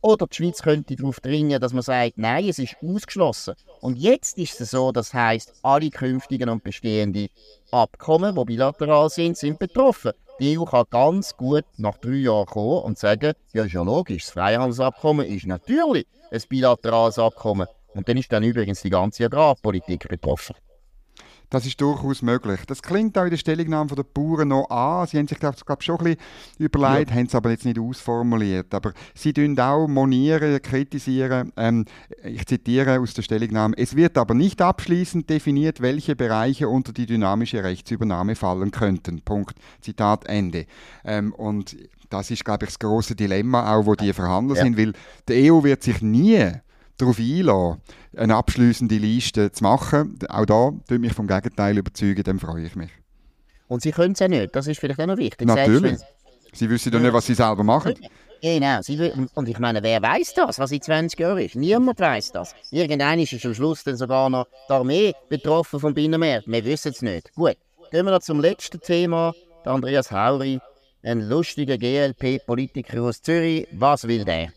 Oder 0.04 0.26
die 0.26 0.34
Schweiz 0.34 0.62
könnte 0.62 0.96
darauf 0.96 1.20
dringen, 1.20 1.60
dass 1.60 1.72
man 1.72 1.82
sagt, 1.82 2.18
nein, 2.18 2.48
es 2.48 2.58
ist 2.58 2.76
ausgeschlossen. 2.82 3.54
Und 3.80 3.98
jetzt 3.98 4.36
ist 4.36 4.60
es 4.60 4.72
so, 4.72 4.90
das 4.90 5.14
heißt, 5.14 5.60
alle 5.62 5.90
künftigen 5.90 6.48
und 6.48 6.64
bestehenden 6.64 7.28
Abkommen, 7.70 8.34
die 8.34 8.44
bilateral 8.44 9.08
sind, 9.10 9.36
sind 9.36 9.60
betroffen. 9.60 10.10
Die 10.40 10.58
EU 10.58 10.64
kann 10.64 10.86
ganz 10.90 11.36
gut 11.36 11.64
nach 11.76 11.98
drei 11.98 12.14
Jahren 12.14 12.46
kommen 12.46 12.82
und 12.82 12.98
sagen, 12.98 13.34
ja, 13.52 13.64
ist 13.64 13.74
ja 13.74 13.82
logisch, 13.82 14.24
das 14.24 14.32
Freihandelsabkommen 14.32 15.24
ist 15.24 15.46
natürlich 15.46 16.06
ein 16.32 16.42
bilaterales 16.48 17.20
Abkommen. 17.20 17.68
Und 17.94 18.08
dann 18.08 18.16
ist 18.16 18.32
dann 18.32 18.42
übrigens 18.42 18.82
die 18.82 18.90
ganze 18.90 19.26
Agrarpolitik 19.26 20.08
betroffen. 20.08 20.56
Das 21.52 21.66
ist 21.66 21.78
durchaus 21.82 22.22
möglich. 22.22 22.60
Das 22.66 22.80
klingt 22.80 23.18
auch 23.18 23.24
in 23.24 23.30
der 23.30 23.36
Stellungnahme 23.36 23.94
der 23.94 24.04
Bauern 24.04 24.48
noch 24.48 24.70
an. 24.70 25.06
Sie 25.06 25.18
haben 25.18 25.28
sich, 25.28 25.38
glaube 25.38 25.58
ich, 25.78 25.84
schon 25.84 25.98
ein 25.98 26.04
bisschen 26.04 26.18
überlegt, 26.56 27.10
ja. 27.10 27.16
haben 27.16 27.26
es 27.26 27.34
aber 27.34 27.50
jetzt 27.50 27.66
nicht 27.66 27.78
ausformuliert. 27.78 28.72
Aber 28.72 28.94
sie 29.14 29.34
tun 29.34 29.58
auch 29.60 29.86
monieren, 29.86 30.62
kritisieren. 30.62 31.52
Ähm, 31.58 31.84
ich 32.24 32.46
zitiere 32.46 33.00
aus 33.00 33.12
der 33.12 33.20
Stellungnahme. 33.20 33.76
Es 33.76 33.94
wird 33.94 34.16
aber 34.16 34.32
nicht 34.32 34.62
abschließend 34.62 35.28
definiert, 35.28 35.82
welche 35.82 36.16
Bereiche 36.16 36.70
unter 36.70 36.94
die 36.94 37.04
dynamische 37.04 37.62
Rechtsübernahme 37.62 38.34
fallen 38.34 38.70
könnten. 38.70 39.20
Punkt. 39.20 39.58
Zitat 39.82 40.24
Ende. 40.24 40.64
Ähm, 41.04 41.34
und 41.34 41.76
das 42.08 42.30
ist, 42.30 42.46
glaube 42.46 42.64
ich, 42.64 42.70
das 42.70 42.78
große 42.78 43.14
Dilemma, 43.14 43.76
auch 43.76 43.84
wo 43.84 43.94
die 43.94 44.14
verhandelt 44.14 44.56
ja. 44.56 44.64
sind, 44.64 44.78
weil 44.78 44.94
die 45.28 45.52
EU 45.52 45.62
wird 45.62 45.82
sich 45.82 46.00
nie 46.00 46.50
darauf 47.02 47.18
einlassen, 47.18 47.80
eine 48.16 48.36
abschließende 48.36 48.96
Liste 48.96 49.52
zu 49.52 49.62
machen. 49.64 50.18
Auch 50.28 50.46
da 50.46 50.72
tut 50.88 51.00
mich 51.00 51.12
vom 51.12 51.26
Gegenteil 51.26 51.76
überzeugen, 51.76 52.22
dann 52.22 52.38
freue 52.38 52.64
ich 52.64 52.76
mich. 52.76 52.90
Und 53.68 53.82
sie 53.82 53.90
können 53.90 54.12
es 54.12 54.18
ja 54.18 54.28
nicht, 54.28 54.54
das 54.54 54.66
ist 54.66 54.80
vielleicht 54.80 55.00
auch 55.00 55.06
noch 55.06 55.16
wichtig. 55.16 55.46
Natürlich. 55.46 55.98
Sie 56.52 56.68
wissen 56.68 56.92
doch 56.92 57.00
nicht, 57.00 57.12
was 57.12 57.26
sie 57.26 57.34
selber 57.34 57.64
machen. 57.64 57.94
Genau, 58.42 58.80
und 59.34 59.48
ich 59.48 59.58
meine, 59.60 59.82
wer 59.82 60.02
weiß 60.02 60.34
das, 60.34 60.58
was 60.58 60.72
in 60.72 60.82
20 60.82 61.18
Jahren 61.18 61.38
ist? 61.38 61.54
Niemand 61.54 62.00
weiß 62.00 62.32
das. 62.32 62.54
Irgendwann 62.72 63.20
ist 63.20 63.32
am 63.44 63.54
Schluss 63.54 63.84
dann 63.84 63.96
sogar 63.96 64.28
noch 64.28 64.48
die 64.68 64.72
Armee 64.72 65.14
betroffen 65.28 65.78
vom 65.78 65.94
Binnenmarkt. 65.94 66.48
Wir 66.48 66.64
wissen 66.64 66.90
es 66.90 67.02
nicht. 67.02 67.32
Gut, 67.34 67.56
gehen 67.92 68.04
wir 68.04 68.10
noch 68.10 68.20
zum 68.20 68.40
letzten 68.40 68.80
Thema. 68.80 69.32
Der 69.64 69.72
Andreas 69.72 70.10
Hauri, 70.10 70.58
ein 71.04 71.20
lustiger 71.28 71.78
GLP-Politiker 71.78 73.02
aus 73.02 73.22
Zürich. 73.22 73.68
Was 73.72 74.08
will 74.08 74.24
der? 74.24 74.48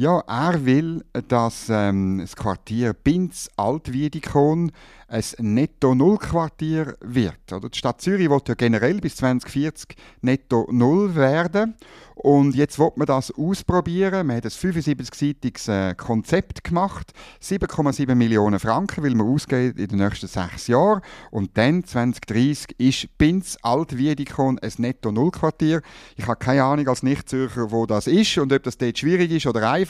Ja, 0.00 0.20
er 0.28 0.64
will, 0.64 1.04
dass 1.26 1.66
ähm, 1.68 2.18
das 2.20 2.36
Quartier 2.36 2.92
Binz 2.92 3.50
Altwiedikon 3.56 4.70
ein 5.08 5.24
Netto-Null-Quartier 5.38 6.94
wird. 7.00 7.52
Oder? 7.52 7.68
Die 7.68 7.78
Stadt 7.78 8.00
Zürich 8.00 8.30
will 8.30 8.40
ja 8.46 8.54
generell 8.54 9.00
bis 9.00 9.16
2040 9.16 9.96
Netto-Null 10.20 11.16
werden. 11.16 11.74
Und 12.14 12.56
jetzt 12.56 12.80
wird 12.80 12.96
man 12.96 13.06
das 13.06 13.32
ausprobieren. 13.32 14.26
Man 14.26 14.36
hat 14.36 14.44
ein 14.44 14.50
75-seitiges 14.50 15.68
äh, 15.68 15.94
Konzept 15.94 16.64
gemacht. 16.64 17.12
7,7 17.40 18.14
Millionen 18.16 18.58
Franken 18.58 19.04
will 19.04 19.14
man 19.14 19.28
ausgeben 19.28 19.78
in 19.78 19.86
den 19.86 19.98
nächsten 20.00 20.26
sechs 20.26 20.66
Jahren. 20.66 21.00
Und 21.30 21.56
dann, 21.56 21.84
2030, 21.84 22.74
ist 22.78 23.18
Binz 23.18 23.56
Altwiedikon 23.62 24.58
ein 24.58 24.72
Netto-Null-Quartier. 24.78 25.80
Ich 26.16 26.26
habe 26.26 26.36
keine 26.36 26.64
Ahnung 26.64 26.88
als 26.88 27.04
Nicht-Zürcher, 27.04 27.70
wo 27.70 27.86
das 27.86 28.08
ist 28.08 28.36
und 28.36 28.52
ob 28.52 28.64
das 28.64 28.76
dort 28.76 28.98
schwierig 28.98 29.30
ist 29.30 29.46
oder 29.46 29.70
einfach. 29.70 29.87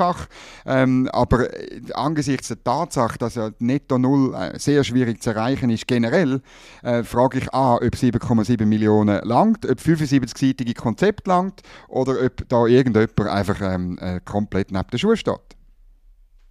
Ähm, 0.66 1.08
aber 1.12 1.48
angesichts 1.94 2.48
der 2.48 2.62
Tatsache, 2.62 3.18
dass 3.18 3.34
ja 3.34 3.50
Netto-Null 3.58 4.34
äh, 4.34 4.58
sehr 4.58 4.84
schwierig 4.84 5.22
zu 5.22 5.30
erreichen 5.30 5.70
ist 5.70 5.86
generell, 5.86 6.40
äh, 6.82 7.02
frage 7.02 7.38
ich 7.38 7.54
A, 7.54 7.76
ob 7.76 7.94
7,7 7.94 8.64
Millionen 8.66 9.20
langt, 9.24 9.68
ob 9.68 9.78
75-seitige 9.78 10.74
Konzept 10.76 11.26
langt 11.26 11.62
oder 11.88 12.14
ob 12.24 12.48
da 12.48 12.66
irgendjemand 12.66 13.20
einfach 13.20 13.60
ähm, 13.60 13.98
äh, 14.00 14.20
komplett 14.24 14.70
neben 14.70 14.88
der 14.90 14.98
Schuhe 14.98 15.16
steht. 15.16 15.58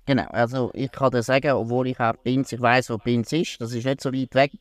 Genau, 0.07 0.27
also 0.29 0.71
ich 0.73 0.89
kann 0.89 1.11
dir 1.11 1.21
sagen, 1.21 1.51
obwohl 1.51 1.87
ich 1.87 1.99
auch 1.99 2.13
Binz, 2.23 2.53
ich 2.53 2.61
weiß, 2.61 2.91
wo 2.91 2.97
Binz 2.97 3.33
ist, 3.33 3.59
das 3.59 3.73
ist 3.73 3.85
nicht 3.85 3.99
so 3.99 4.13
weit 4.13 4.33
weg. 4.35 4.51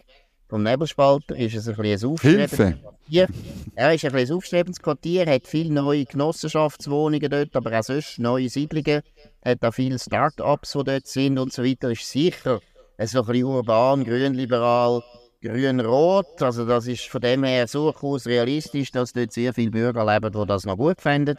Vom 0.49 0.63
Nebelspalter 0.63 1.37
ist 1.37 1.55
es 1.55 1.69
ein 1.69 1.77
bisschen 1.77 2.13
ein 2.13 2.19
Hilfe. 2.19 2.79
Quartier. 2.81 3.29
Er 3.75 3.95
ist 3.95 4.05
ein 4.05 4.13
bisschen 4.13 4.35
ein 4.35 4.37
aufstrebendes 4.37 4.81
Quartier, 4.81 5.27
hat 5.27 5.47
viele 5.47 5.73
neue 5.73 6.05
Genossenschaftswohnungen 6.05 7.31
dort, 7.31 7.57
aber 7.57 7.79
auch 7.79 7.83
sonst 7.83 8.19
neue 8.19 8.49
Siedlungen, 8.49 9.03
hat 9.45 9.65
auch 9.65 9.75
viele 9.75 9.99
Start-ups, 9.99 10.73
die 10.73 10.85
dort 10.85 11.07
sind 11.07 11.39
und 11.39 11.53
so 11.53 11.65
weiter. 11.65 11.91
Ist 11.91 12.09
sicher 12.09 12.61
so 12.99 13.21
ein 13.21 13.27
bisschen 13.27 13.45
urban, 13.45 14.05
grünliberal, 14.05 15.03
grün-rot. 15.43 16.43
Also 16.43 16.65
das 16.65 16.87
ist 16.87 17.09
von 17.09 17.21
dem 17.21 17.45
her 17.45 17.67
durchaus 17.67 18.27
realistisch, 18.27 18.91
dass 18.91 19.13
dort 19.13 19.33
sehr 19.33 19.53
viele 19.53 19.71
Bürger 19.71 20.05
leben, 20.05 20.33
die 20.33 20.47
das 20.47 20.65
noch 20.65 20.77
gut 20.77 21.01
finden. 21.01 21.37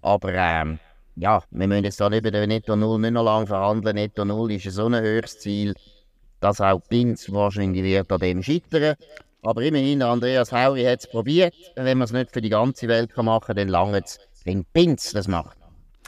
Aber 0.00 0.32
ähm, 0.32 0.78
ja, 1.16 1.42
wir 1.50 1.68
müssen 1.68 1.84
jetzt 1.84 2.00
da 2.00 2.08
bei 2.08 2.20
der 2.20 2.46
Netto 2.46 2.76
Null 2.76 3.00
nicht 3.00 3.12
noch 3.12 3.24
lange 3.24 3.46
verhandeln. 3.46 3.96
Netto 3.96 4.24
Null 4.24 4.52
ist 4.52 4.70
so 4.70 4.86
ein 4.86 4.94
höheres 4.94 5.38
Ziel, 5.38 5.74
dass 6.44 6.60
auch 6.60 6.80
Binz 6.88 7.32
wahrscheinlich 7.32 7.82
wird 7.82 8.12
an 8.12 8.20
dem 8.20 8.42
scheitern. 8.42 8.96
Aber 9.42 9.62
immerhin, 9.62 10.02
Andreas 10.02 10.52
Hauri 10.52 10.84
hat 10.84 11.00
es 11.00 11.10
probiert. 11.10 11.54
Wenn 11.74 11.98
man 11.98 12.04
es 12.04 12.12
nicht 12.12 12.32
für 12.32 12.42
die 12.42 12.50
ganze 12.50 12.86
Welt 12.86 13.16
machen 13.16 13.46
kann, 13.46 13.56
dann 13.56 13.68
lange 13.68 14.02
es, 14.04 14.18
wenn 14.44 14.64
Binz 14.72 15.12
das 15.12 15.26
macht. 15.26 15.56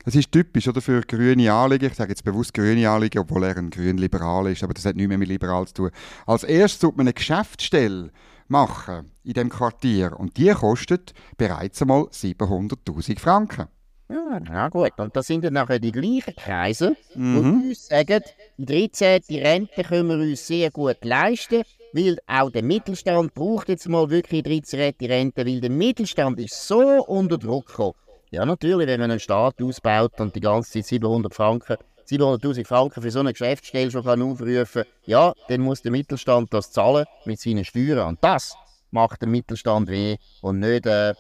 Es 0.04 0.14
ist 0.14 0.30
typisch 0.30 0.68
oder, 0.68 0.82
für 0.82 1.00
grüne 1.00 1.52
Anliegen. 1.52 1.86
Ich 1.86 1.94
sage 1.94 2.10
jetzt 2.10 2.22
bewusst 2.22 2.52
grüne 2.52 2.88
Anliegen, 2.88 3.18
obwohl 3.18 3.44
er 3.44 3.56
ein 3.56 3.70
grün-liberal 3.70 4.52
ist, 4.52 4.62
aber 4.62 4.74
das 4.74 4.84
hat 4.84 4.94
nichts 4.94 5.08
mehr 5.08 5.18
mit 5.18 5.28
liberal 5.28 5.66
zu 5.66 5.74
tun. 5.74 5.90
Als 6.26 6.44
erstes 6.44 6.80
sollte 6.80 6.98
man 6.98 7.06
eine 7.06 7.14
Geschäftsstelle 7.14 8.10
machen 8.46 9.10
in 9.24 9.32
dem 9.32 9.48
Quartier 9.48 10.18
und 10.18 10.36
die 10.36 10.50
kostet 10.50 11.12
bereits 11.36 11.80
einmal 11.80 12.02
700'000 12.04 13.18
Franken. 13.18 13.68
Ja, 14.08 14.40
ja, 14.48 14.68
gut. 14.68 14.92
Und 14.98 15.16
das 15.16 15.26
sind 15.26 15.44
dann 15.44 15.54
nachher 15.54 15.80
die 15.80 15.92
gleichen 15.92 16.36
Kreise, 16.36 16.96
mhm. 17.14 17.62
die 17.62 17.68
uns 17.68 17.86
sagen, 17.88 18.22
die 18.58 18.88
13. 18.90 19.22
Rente 19.42 19.82
können 19.82 20.08
wir 20.08 20.16
uns 20.16 20.46
sehr 20.46 20.70
gut 20.70 21.04
leisten, 21.04 21.62
weil 21.92 22.18
auch 22.26 22.50
der 22.50 22.62
Mittelstand 22.62 23.34
braucht 23.34 23.68
jetzt 23.68 23.88
mal 23.88 24.08
wirklich 24.08 24.42
13. 24.42 24.94
Rente, 25.02 25.46
weil 25.46 25.60
der 25.60 25.70
Mittelstand 25.70 26.38
ist 26.40 26.66
so 26.66 26.80
unter 27.06 27.38
Druck 27.38 27.66
gekommen. 27.66 27.94
Ja, 28.30 28.44
natürlich, 28.44 28.86
wenn 28.86 29.00
man 29.00 29.10
einen 29.10 29.20
Staat 29.20 29.62
ausbaut 29.62 30.20
und 30.20 30.34
die 30.34 30.40
ganze 30.40 30.72
Zeit 30.72 30.86
700 30.86 31.34
Franken, 31.34 31.76
700.000 32.08 32.66
Franken 32.66 33.02
für 33.02 33.10
so 33.10 33.20
eine 33.20 33.32
Geschäftsstelle 33.32 33.90
schon 33.90 34.04
kann 34.04 34.22
aufrufen 34.22 34.84
ja, 35.04 35.32
dann 35.48 35.60
muss 35.60 35.82
der 35.82 35.92
Mittelstand 35.92 36.52
das 36.52 36.70
zahlen 36.70 37.04
mit 37.24 37.40
seinen 37.40 37.64
Steuern. 37.64 38.08
Und 38.08 38.18
das 38.22 38.56
macht 38.90 39.22
dem 39.22 39.32
Mittelstand 39.32 39.88
weh 39.88 40.16
und 40.42 40.60
nicht 40.60 40.86
äh, 40.86 41.14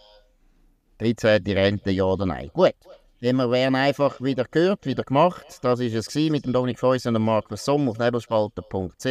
13. 0.98 1.42
Rente, 1.46 1.90
ja 1.90 2.04
oder 2.04 2.26
nein. 2.26 2.50
Gut, 2.52 2.74
wenn 3.20 3.36
wir 3.36 3.50
werden 3.50 3.74
einfach 3.74 4.20
wieder 4.20 4.44
gehört, 4.50 4.84
wieder 4.86 5.02
gemacht. 5.02 5.44
Das 5.48 5.62
war 5.62 5.80
es 5.80 6.14
mit 6.14 6.44
dem 6.44 6.52
Dominik 6.52 6.78
Feuss 6.78 7.06
und 7.06 7.14
dem 7.14 7.24
Markus 7.24 7.64
Somm 7.64 7.88
auf 7.88 7.98
nebelspalter.ch. 7.98 9.04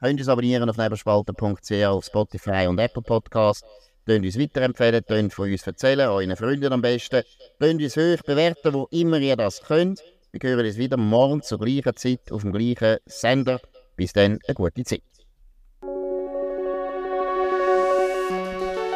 Könnt 0.00 0.20
uns 0.20 0.28
abonnieren 0.28 0.68
auf 0.68 0.76
nebelspalter.ch, 0.76 1.84
auf 1.86 2.04
Spotify 2.04 2.66
und 2.68 2.78
Apple 2.78 3.02
Podcasts. 3.02 3.66
Könnt 4.06 4.24
uns 4.24 4.38
weiterempfehlen, 4.38 5.04
könnt 5.06 5.34
von 5.34 5.50
uns 5.50 5.66
erzählen, 5.66 6.08
euren 6.08 6.36
Freunden 6.36 6.72
am 6.72 6.82
besten. 6.82 7.22
Könnt 7.58 7.82
uns 7.82 7.96
hoch 7.96 8.22
bewerten, 8.24 8.72
wo 8.74 8.88
immer 8.90 9.18
ihr 9.18 9.36
das 9.36 9.60
könnt. 9.62 10.02
Wir 10.32 10.50
hören 10.50 10.66
uns 10.66 10.76
wieder 10.76 10.96
morgen 10.96 11.42
zur 11.42 11.58
gleichen 11.58 11.96
Zeit 11.96 12.30
auf 12.30 12.42
dem 12.42 12.52
gleichen 12.52 12.98
Sender. 13.06 13.60
Bis 13.96 14.12
dann, 14.12 14.38
eine 14.46 14.54
gute 14.54 14.84
Zeit. 14.84 15.17